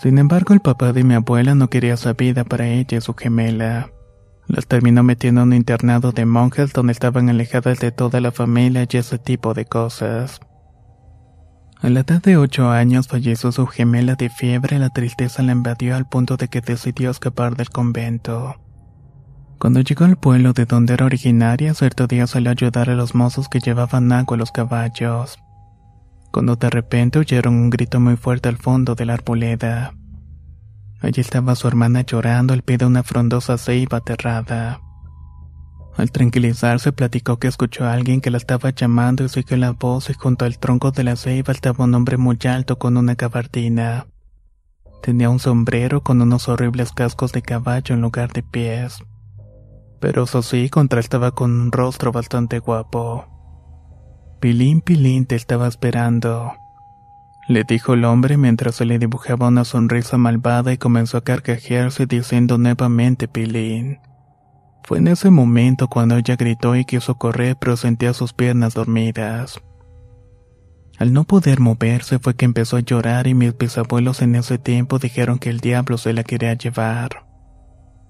Sin 0.00 0.18
embargo, 0.18 0.54
el 0.54 0.60
papá 0.60 0.92
de 0.92 1.02
mi 1.02 1.14
abuela 1.14 1.56
no 1.56 1.68
quería 1.68 1.94
esa 1.94 2.12
vida 2.12 2.44
para 2.44 2.68
ella 2.68 2.98
y 2.98 3.00
su 3.00 3.14
gemela. 3.14 3.90
Las 4.46 4.68
terminó 4.68 5.02
metiendo 5.02 5.40
en 5.40 5.48
un 5.48 5.54
internado 5.54 6.12
de 6.12 6.26
monjas 6.26 6.72
donde 6.72 6.92
estaban 6.92 7.28
alejadas 7.28 7.80
de 7.80 7.90
toda 7.90 8.20
la 8.20 8.30
familia 8.30 8.86
y 8.88 8.96
ese 8.96 9.18
tipo 9.18 9.52
de 9.52 9.64
cosas. 9.64 10.40
A 11.82 11.88
la 11.88 12.00
edad 12.00 12.20
de 12.20 12.36
ocho 12.36 12.68
años 12.68 13.08
falleció 13.08 13.52
su 13.52 13.66
gemela 13.66 14.14
de 14.14 14.28
fiebre 14.28 14.76
y 14.76 14.78
la 14.78 14.90
tristeza 14.90 15.42
la 15.42 15.52
invadió 15.52 15.96
al 15.96 16.06
punto 16.06 16.36
de 16.36 16.48
que 16.48 16.60
decidió 16.60 17.10
escapar 17.10 17.56
del 17.56 17.70
convento. 17.70 18.56
Cuando 19.58 19.80
llegó 19.80 20.04
al 20.04 20.18
pueblo 20.18 20.52
de 20.52 20.66
donde 20.66 20.92
era 20.92 21.06
originaria, 21.06 21.72
cierto 21.72 22.06
día 22.06 22.26
salió 22.26 22.50
a 22.50 22.52
ayudar 22.52 22.90
a 22.90 22.94
los 22.94 23.14
mozos 23.14 23.48
que 23.48 23.60
llevaban 23.60 24.12
agua 24.12 24.36
a 24.36 24.38
los 24.38 24.52
caballos. 24.52 25.38
Cuando 26.30 26.56
de 26.56 26.68
repente 26.68 27.18
oyeron 27.18 27.54
un 27.54 27.70
grito 27.70 27.98
muy 27.98 28.16
fuerte 28.16 28.50
al 28.50 28.58
fondo 28.58 28.94
de 28.94 29.06
la 29.06 29.14
arboleda. 29.14 29.94
Allí 31.00 31.22
estaba 31.22 31.54
su 31.54 31.66
hermana 31.66 32.02
llorando 32.02 32.52
al 32.52 32.62
pie 32.62 32.76
de 32.76 32.84
una 32.84 33.02
frondosa 33.02 33.56
ceiba 33.56 33.98
aterrada. 33.98 34.80
Al 35.96 36.12
tranquilizarse 36.12 36.92
platicó 36.92 37.38
que 37.38 37.48
escuchó 37.48 37.84
a 37.84 37.92
alguien 37.92 38.20
que 38.20 38.30
la 38.30 38.38
estaba 38.38 38.70
llamando 38.70 39.24
y 39.24 39.28
siguió 39.28 39.56
la 39.56 39.72
voz 39.72 40.08
y 40.10 40.14
junto 40.14 40.44
al 40.44 40.58
tronco 40.58 40.92
de 40.92 41.04
la 41.04 41.16
ceiba 41.16 41.52
estaba 41.52 41.84
un 41.84 41.94
hombre 41.94 42.16
muy 42.16 42.38
alto 42.44 42.78
con 42.78 42.96
una 42.96 43.14
gabardina. 43.14 44.06
Tenía 45.02 45.30
un 45.30 45.38
sombrero 45.38 46.02
con 46.02 46.20
unos 46.20 46.48
horribles 46.48 46.92
cascos 46.92 47.32
de 47.32 47.42
caballo 47.42 47.94
en 47.94 48.02
lugar 48.02 48.32
de 48.32 48.42
pies. 48.42 49.02
Pero 50.00 50.24
eso 50.24 50.42
sí, 50.42 50.68
contrastaba 50.68 51.32
con 51.32 51.52
un 51.52 51.72
rostro 51.72 52.12
bastante 52.12 52.58
guapo. 52.58 53.26
Pilín 54.40 54.80
Pilín 54.80 55.26
te 55.26 55.36
estaba 55.36 55.68
esperando. 55.68 56.52
Le 57.48 57.64
dijo 57.64 57.94
el 57.94 58.04
hombre 58.04 58.36
mientras 58.36 58.76
se 58.76 58.84
le 58.84 58.98
dibujaba 58.98 59.48
una 59.48 59.64
sonrisa 59.64 60.16
malvada 60.16 60.72
y 60.72 60.78
comenzó 60.78 61.18
a 61.18 61.24
carcajearse 61.24 62.06
diciendo 62.06 62.56
nuevamente 62.56 63.28
Pilín. 63.28 63.98
Fue 64.84 64.98
en 64.98 65.08
ese 65.08 65.30
momento 65.30 65.88
cuando 65.88 66.16
ella 66.16 66.36
gritó 66.36 66.74
y 66.76 66.84
quiso 66.84 67.16
correr 67.16 67.56
pero 67.60 67.76
sentía 67.76 68.12
sus 68.12 68.32
piernas 68.32 68.74
dormidas. 68.74 69.60
Al 70.98 71.14
no 71.14 71.24
poder 71.24 71.60
moverse 71.60 72.18
fue 72.18 72.34
que 72.34 72.44
empezó 72.44 72.76
a 72.76 72.80
llorar 72.80 73.26
y 73.26 73.34
mis 73.34 73.56
bisabuelos 73.56 74.20
en 74.20 74.34
ese 74.34 74.58
tiempo 74.58 74.98
dijeron 74.98 75.38
que 75.38 75.48
el 75.48 75.60
diablo 75.60 75.96
se 75.96 76.12
la 76.12 76.24
quería 76.24 76.52
llevar. 76.52 77.24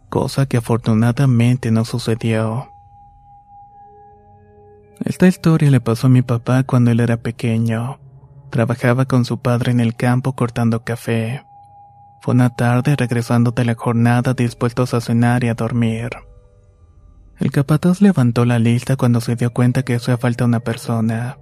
Cosa 0.09 0.47
que 0.47 0.57
afortunadamente 0.57 1.71
no 1.71 1.85
sucedió. 1.85 2.73
Esta 5.05 5.29
historia 5.29 5.71
le 5.71 5.81
pasó 5.81 6.09
a 6.09 6.11
mi 6.11 6.23
papá 6.23 6.65
cuando 6.65 6.91
él 6.91 6.99
era 6.99 7.17
pequeño. 7.17 8.01
Trabajaba 8.51 9.05
con 9.05 9.25
su 9.25 9.39
padre 9.39 9.71
en 9.71 9.79
el 9.79 9.95
campo 9.95 10.33
cortando 10.35 10.83
café. 10.83 11.45
Fue 12.21 12.35
una 12.35 12.51
tarde 12.51 12.97
regresando 12.97 13.53
de 13.53 13.65
la 13.65 13.75
jornada 13.77 14.35
dispuestos 14.35 14.95
a 14.95 15.01
cenar 15.01 15.45
y 15.45 15.49
a 15.49 15.55
dormir. 15.55 16.11
El 17.41 17.51
capataz 17.51 18.03
levantó 18.03 18.45
la 18.45 18.59
lista 18.59 18.97
cuando 18.97 19.23
se 19.23 19.35
dio 19.35 19.51
cuenta 19.51 19.83
que 19.83 19.95
hacía 19.95 20.19
falta 20.19 20.45
una 20.45 20.61
persona, 20.61 21.39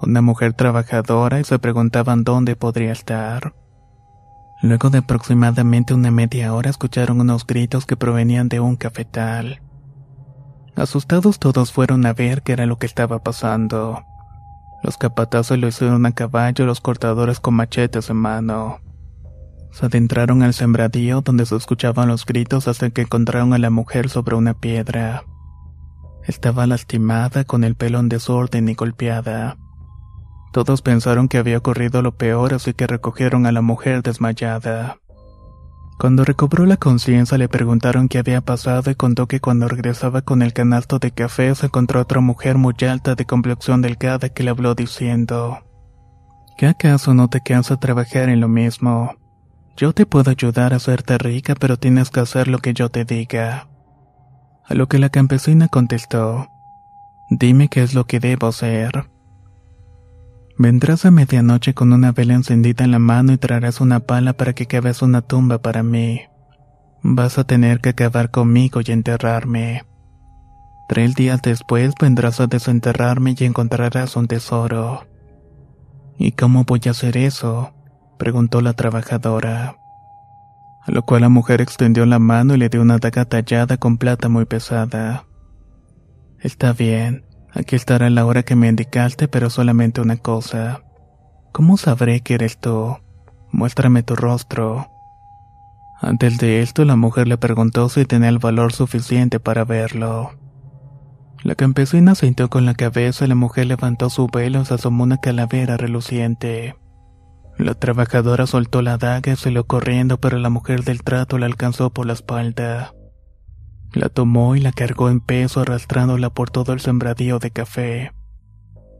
una 0.00 0.22
mujer 0.22 0.54
trabajadora 0.54 1.38
y 1.38 1.44
se 1.44 1.58
preguntaban 1.58 2.24
dónde 2.24 2.56
podría 2.56 2.92
estar. 2.92 3.54
Luego 4.62 4.88
de 4.88 4.98
aproximadamente 4.98 5.92
una 5.92 6.10
media 6.10 6.54
hora 6.54 6.70
escucharon 6.70 7.20
unos 7.20 7.46
gritos 7.46 7.84
que 7.84 7.94
provenían 7.94 8.48
de 8.48 8.60
un 8.60 8.76
cafetal. 8.76 9.60
Asustados 10.74 11.38
todos 11.38 11.72
fueron 11.72 12.06
a 12.06 12.14
ver 12.14 12.40
qué 12.42 12.52
era 12.52 12.64
lo 12.64 12.78
que 12.78 12.86
estaba 12.86 13.22
pasando. 13.22 14.02
Los 14.82 14.96
capatazos 14.96 15.58
lo 15.58 15.68
hicieron 15.68 16.06
a 16.06 16.12
caballo, 16.12 16.64
los 16.64 16.80
cortadores 16.80 17.38
con 17.38 17.52
machetes 17.52 18.08
en 18.08 18.16
mano. 18.16 18.80
Se 19.70 19.86
adentraron 19.86 20.42
al 20.42 20.54
sembradío 20.54 21.20
donde 21.20 21.46
se 21.46 21.56
escuchaban 21.56 22.08
los 22.08 22.24
gritos 22.24 22.68
hasta 22.68 22.90
que 22.90 23.02
encontraron 23.02 23.52
a 23.54 23.58
la 23.58 23.70
mujer 23.70 24.08
sobre 24.08 24.36
una 24.36 24.54
piedra. 24.54 25.24
Estaba 26.24 26.66
lastimada, 26.66 27.44
con 27.44 27.64
el 27.64 27.74
pelo 27.74 28.00
en 28.00 28.08
desorden 28.08 28.68
y 28.68 28.74
golpeada. 28.74 29.56
Todos 30.52 30.82
pensaron 30.82 31.28
que 31.28 31.38
había 31.38 31.58
ocurrido 31.58 32.02
lo 32.02 32.16
peor, 32.16 32.54
así 32.54 32.74
que 32.74 32.86
recogieron 32.86 33.46
a 33.46 33.52
la 33.52 33.62
mujer 33.62 34.02
desmayada. 34.02 34.98
Cuando 35.98 36.24
recobró 36.24 36.64
la 36.64 36.76
conciencia 36.76 37.38
le 37.38 37.48
preguntaron 37.48 38.08
qué 38.08 38.18
había 38.18 38.40
pasado 38.40 38.88
y 38.90 38.94
contó 38.94 39.26
que 39.26 39.40
cuando 39.40 39.66
regresaba 39.66 40.22
con 40.22 40.42
el 40.42 40.52
canasto 40.52 41.00
de 41.00 41.10
café 41.10 41.52
se 41.56 41.66
encontró 41.66 42.00
otra 42.00 42.20
mujer 42.20 42.56
muy 42.56 42.74
alta 42.88 43.16
de 43.16 43.24
complexión 43.24 43.82
delgada 43.82 44.28
que 44.28 44.44
le 44.44 44.50
habló 44.50 44.76
diciendo, 44.76 45.58
¿Qué 46.56 46.66
acaso 46.66 47.14
no 47.14 47.28
te 47.28 47.40
cansa 47.40 47.78
trabajar 47.80 48.28
en 48.28 48.40
lo 48.40 48.48
mismo? 48.48 49.17
Yo 49.78 49.92
te 49.92 50.06
puedo 50.06 50.32
ayudar 50.32 50.72
a 50.72 50.76
hacerte 50.76 51.18
rica, 51.18 51.54
pero 51.54 51.76
tienes 51.76 52.10
que 52.10 52.18
hacer 52.18 52.48
lo 52.48 52.58
que 52.58 52.74
yo 52.74 52.88
te 52.88 53.04
diga. 53.04 53.68
A 54.64 54.74
lo 54.74 54.88
que 54.88 54.98
la 54.98 55.08
campesina 55.08 55.68
contestó, 55.68 56.48
Dime 57.30 57.68
qué 57.68 57.84
es 57.84 57.94
lo 57.94 58.04
que 58.04 58.18
debo 58.18 58.48
hacer. 58.48 59.08
Vendrás 60.58 61.04
a 61.04 61.12
medianoche 61.12 61.74
con 61.74 61.92
una 61.92 62.10
vela 62.10 62.34
encendida 62.34 62.84
en 62.84 62.90
la 62.90 62.98
mano 62.98 63.32
y 63.32 63.38
traerás 63.38 63.80
una 63.80 64.00
pala 64.00 64.32
para 64.32 64.52
que 64.52 64.66
caves 64.66 65.00
una 65.00 65.22
tumba 65.22 65.58
para 65.58 65.84
mí. 65.84 66.22
Vas 67.02 67.38
a 67.38 67.44
tener 67.44 67.80
que 67.80 67.90
acabar 67.90 68.32
conmigo 68.32 68.80
y 68.84 68.90
enterrarme. 68.90 69.84
Tres 70.88 71.14
días 71.14 71.40
después 71.40 71.92
vendrás 72.00 72.40
a 72.40 72.48
desenterrarme 72.48 73.36
y 73.38 73.44
encontrarás 73.44 74.16
un 74.16 74.26
tesoro. 74.26 75.06
¿Y 76.18 76.32
cómo 76.32 76.64
voy 76.64 76.80
a 76.86 76.90
hacer 76.90 77.16
eso? 77.16 77.77
Preguntó 78.18 78.60
la 78.60 78.74
trabajadora. 78.74 79.76
A 80.82 80.90
lo 80.90 81.02
cual 81.02 81.22
la 81.22 81.28
mujer 81.28 81.60
extendió 81.60 82.04
la 82.04 82.18
mano 82.18 82.54
y 82.54 82.58
le 82.58 82.68
dio 82.68 82.82
una 82.82 82.98
daga 82.98 83.24
tallada 83.24 83.78
con 83.78 83.96
plata 83.96 84.28
muy 84.28 84.44
pesada. 84.44 85.24
Está 86.40 86.72
bien, 86.72 87.24
aquí 87.52 87.76
estará 87.76 88.10
la 88.10 88.26
hora 88.26 88.42
que 88.42 88.56
me 88.56 88.68
indicaste, 88.68 89.28
pero 89.28 89.50
solamente 89.50 90.00
una 90.00 90.16
cosa. 90.16 90.82
¿Cómo 91.52 91.76
sabré 91.76 92.20
que 92.20 92.34
eres 92.34 92.58
tú? 92.58 92.96
Muéstrame 93.50 94.02
tu 94.02 94.14
rostro. 94.14 94.90
Antes 96.00 96.38
de 96.38 96.60
esto, 96.60 96.84
la 96.84 96.96
mujer 96.96 97.26
le 97.26 97.38
preguntó 97.38 97.88
si 97.88 98.04
tenía 98.04 98.28
el 98.28 98.38
valor 98.38 98.72
suficiente 98.72 99.40
para 99.40 99.64
verlo. 99.64 100.32
La 101.42 101.54
campesina 101.54 102.14
sintió 102.14 102.50
con 102.50 102.66
la 102.66 102.74
cabeza 102.74 103.24
y 103.24 103.28
la 103.28 103.34
mujer 103.34 103.66
levantó 103.66 104.10
su 104.10 104.28
velo 104.28 104.62
y 104.62 104.64
se 104.64 104.74
asomó 104.74 105.04
una 105.04 105.18
calavera 105.18 105.76
reluciente. 105.76 106.76
La 107.58 107.74
trabajadora 107.74 108.46
soltó 108.46 108.82
la 108.82 108.98
daga 108.98 109.32
y 109.32 109.36
salió 109.36 109.66
corriendo, 109.66 110.18
pero 110.20 110.38
la 110.38 110.48
mujer 110.48 110.84
del 110.84 111.02
trato 111.02 111.38
la 111.38 111.46
alcanzó 111.46 111.90
por 111.90 112.06
la 112.06 112.12
espalda. 112.12 112.94
La 113.92 114.08
tomó 114.08 114.54
y 114.54 114.60
la 114.60 114.70
cargó 114.70 115.10
en 115.10 115.20
peso 115.20 115.60
arrastrándola 115.60 116.30
por 116.30 116.50
todo 116.50 116.72
el 116.72 116.80
sembradío 116.80 117.40
de 117.40 117.50
café. 117.50 118.12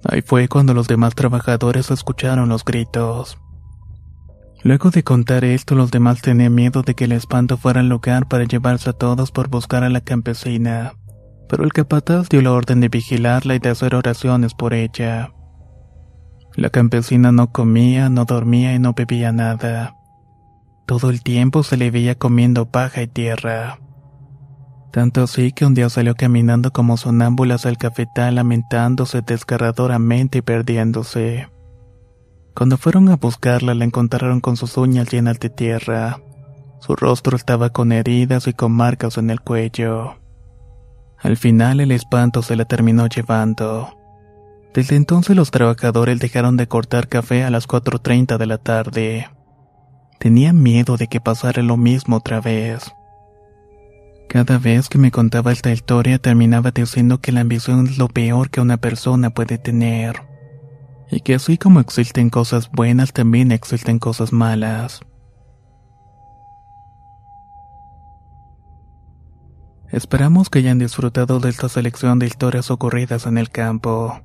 Ahí 0.04 0.22
fue 0.22 0.48
cuando 0.48 0.74
los 0.74 0.88
demás 0.88 1.14
trabajadores 1.14 1.90
escucharon 1.92 2.48
los 2.48 2.64
gritos. 2.64 3.38
Luego 4.64 4.90
de 4.90 5.04
contar 5.04 5.44
esto, 5.44 5.76
los 5.76 5.92
demás 5.92 6.20
tenían 6.20 6.54
miedo 6.54 6.82
de 6.82 6.94
que 6.94 7.04
el 7.04 7.12
espanto 7.12 7.56
fuera 7.58 7.78
al 7.78 7.88
lugar 7.88 8.26
para 8.26 8.44
llevarse 8.44 8.90
a 8.90 8.92
todos 8.92 9.30
por 9.30 9.48
buscar 9.48 9.84
a 9.84 9.88
la 9.88 10.00
campesina, 10.00 10.94
pero 11.48 11.62
el 11.62 11.72
capataz 11.72 12.28
dio 12.28 12.42
la 12.42 12.52
orden 12.52 12.80
de 12.80 12.88
vigilarla 12.88 13.54
y 13.54 13.60
de 13.60 13.68
hacer 13.68 13.94
oraciones 13.94 14.54
por 14.54 14.74
ella. 14.74 15.32
La 16.58 16.70
campesina 16.70 17.30
no 17.30 17.52
comía, 17.52 18.08
no 18.08 18.24
dormía 18.24 18.74
y 18.74 18.80
no 18.80 18.92
bebía 18.92 19.30
nada. 19.30 19.94
Todo 20.86 21.08
el 21.08 21.22
tiempo 21.22 21.62
se 21.62 21.76
le 21.76 21.92
veía 21.92 22.16
comiendo 22.16 22.66
paja 22.66 23.00
y 23.00 23.06
tierra. 23.06 23.78
Tanto 24.90 25.22
así 25.22 25.52
que 25.52 25.64
un 25.64 25.74
día 25.74 25.88
salió 25.88 26.16
caminando 26.16 26.72
como 26.72 26.96
sonámbulas 26.96 27.64
al 27.64 27.78
cafetal 27.78 28.34
lamentándose 28.34 29.22
desgarradoramente 29.22 30.38
y 30.38 30.42
perdiéndose. 30.42 31.48
Cuando 32.56 32.76
fueron 32.76 33.08
a 33.08 33.14
buscarla 33.14 33.72
la 33.74 33.84
encontraron 33.84 34.40
con 34.40 34.56
sus 34.56 34.76
uñas 34.78 35.12
llenas 35.12 35.38
de 35.38 35.50
tierra. 35.50 36.18
Su 36.80 36.96
rostro 36.96 37.36
estaba 37.36 37.70
con 37.70 37.92
heridas 37.92 38.48
y 38.48 38.52
con 38.52 38.72
marcas 38.72 39.16
en 39.16 39.30
el 39.30 39.40
cuello. 39.42 40.16
Al 41.20 41.36
final 41.36 41.78
el 41.78 41.92
espanto 41.92 42.42
se 42.42 42.56
la 42.56 42.64
terminó 42.64 43.06
llevando. 43.06 43.97
Desde 44.74 44.96
entonces 44.96 45.34
los 45.34 45.50
trabajadores 45.50 46.18
dejaron 46.18 46.56
de 46.56 46.68
cortar 46.68 47.08
café 47.08 47.44
a 47.44 47.50
las 47.50 47.66
4.30 47.66 48.36
de 48.38 48.46
la 48.46 48.58
tarde. 48.58 49.28
Tenía 50.18 50.52
miedo 50.52 50.96
de 50.96 51.08
que 51.08 51.20
pasara 51.20 51.62
lo 51.62 51.76
mismo 51.76 52.16
otra 52.16 52.40
vez. 52.40 52.92
Cada 54.28 54.58
vez 54.58 54.88
que 54.88 54.98
me 54.98 55.10
contaba 55.10 55.52
esta 55.52 55.72
historia 55.72 56.18
terminaba 56.18 56.70
diciendo 56.70 57.20
que 57.20 57.32
la 57.32 57.40
ambición 57.40 57.86
es 57.86 57.96
lo 57.96 58.08
peor 58.08 58.50
que 58.50 58.60
una 58.60 58.76
persona 58.76 59.30
puede 59.30 59.56
tener. 59.56 60.22
Y 61.10 61.20
que 61.20 61.34
así 61.34 61.56
como 61.56 61.80
existen 61.80 62.28
cosas 62.28 62.70
buenas, 62.70 63.14
también 63.14 63.52
existen 63.52 63.98
cosas 63.98 64.32
malas. 64.32 65.00
Esperamos 69.90 70.50
que 70.50 70.58
hayan 70.58 70.78
disfrutado 70.78 71.40
de 71.40 71.48
esta 71.48 71.70
selección 71.70 72.18
de 72.18 72.26
historias 72.26 72.70
ocurridas 72.70 73.24
en 73.24 73.38
el 73.38 73.48
campo. 73.48 74.20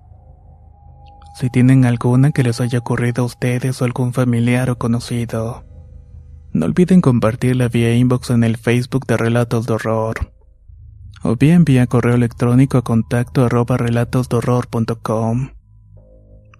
Si 1.33 1.49
tienen 1.49 1.85
alguna 1.85 2.31
que 2.31 2.43
les 2.43 2.61
haya 2.61 2.79
ocurrido 2.79 3.23
a 3.23 3.25
ustedes 3.25 3.81
o 3.81 3.85
algún 3.85 4.13
familiar 4.13 4.69
o 4.69 4.77
conocido, 4.77 5.65
no 6.53 6.67
olviden 6.67 7.01
compartirla 7.01 7.67
vía 7.67 7.95
inbox 7.95 8.29
en 8.29 8.43
el 8.43 8.57
Facebook 8.57 9.07
de 9.07 9.17
Relatos 9.17 9.65
de 9.65 9.73
Horror. 9.73 10.31
O 11.23 11.35
bien 11.35 11.65
vía 11.65 11.87
correo 11.87 12.13
electrónico 12.13 12.77
a 12.77 12.83
contacto 12.83 13.45
arroba 13.45 13.77
relatosdorror.com. 13.77 15.49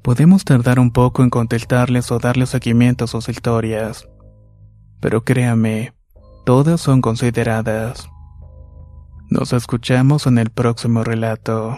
Podemos 0.02 0.44
tardar 0.44 0.80
un 0.80 0.92
poco 0.92 1.22
en 1.22 1.30
contestarles 1.30 2.12
o 2.12 2.18
darles 2.18 2.50
seguimiento 2.50 3.06
a 3.06 3.08
sus 3.08 3.30
historias. 3.30 4.10
Pero 5.00 5.24
créame, 5.24 5.94
todas 6.46 6.82
son 6.82 7.02
consideradas. 7.02 8.10
Nos 9.30 9.54
escuchamos 9.54 10.26
en 10.26 10.40
el 10.40 10.50
próximo 10.50 11.04
relato. 11.04 11.78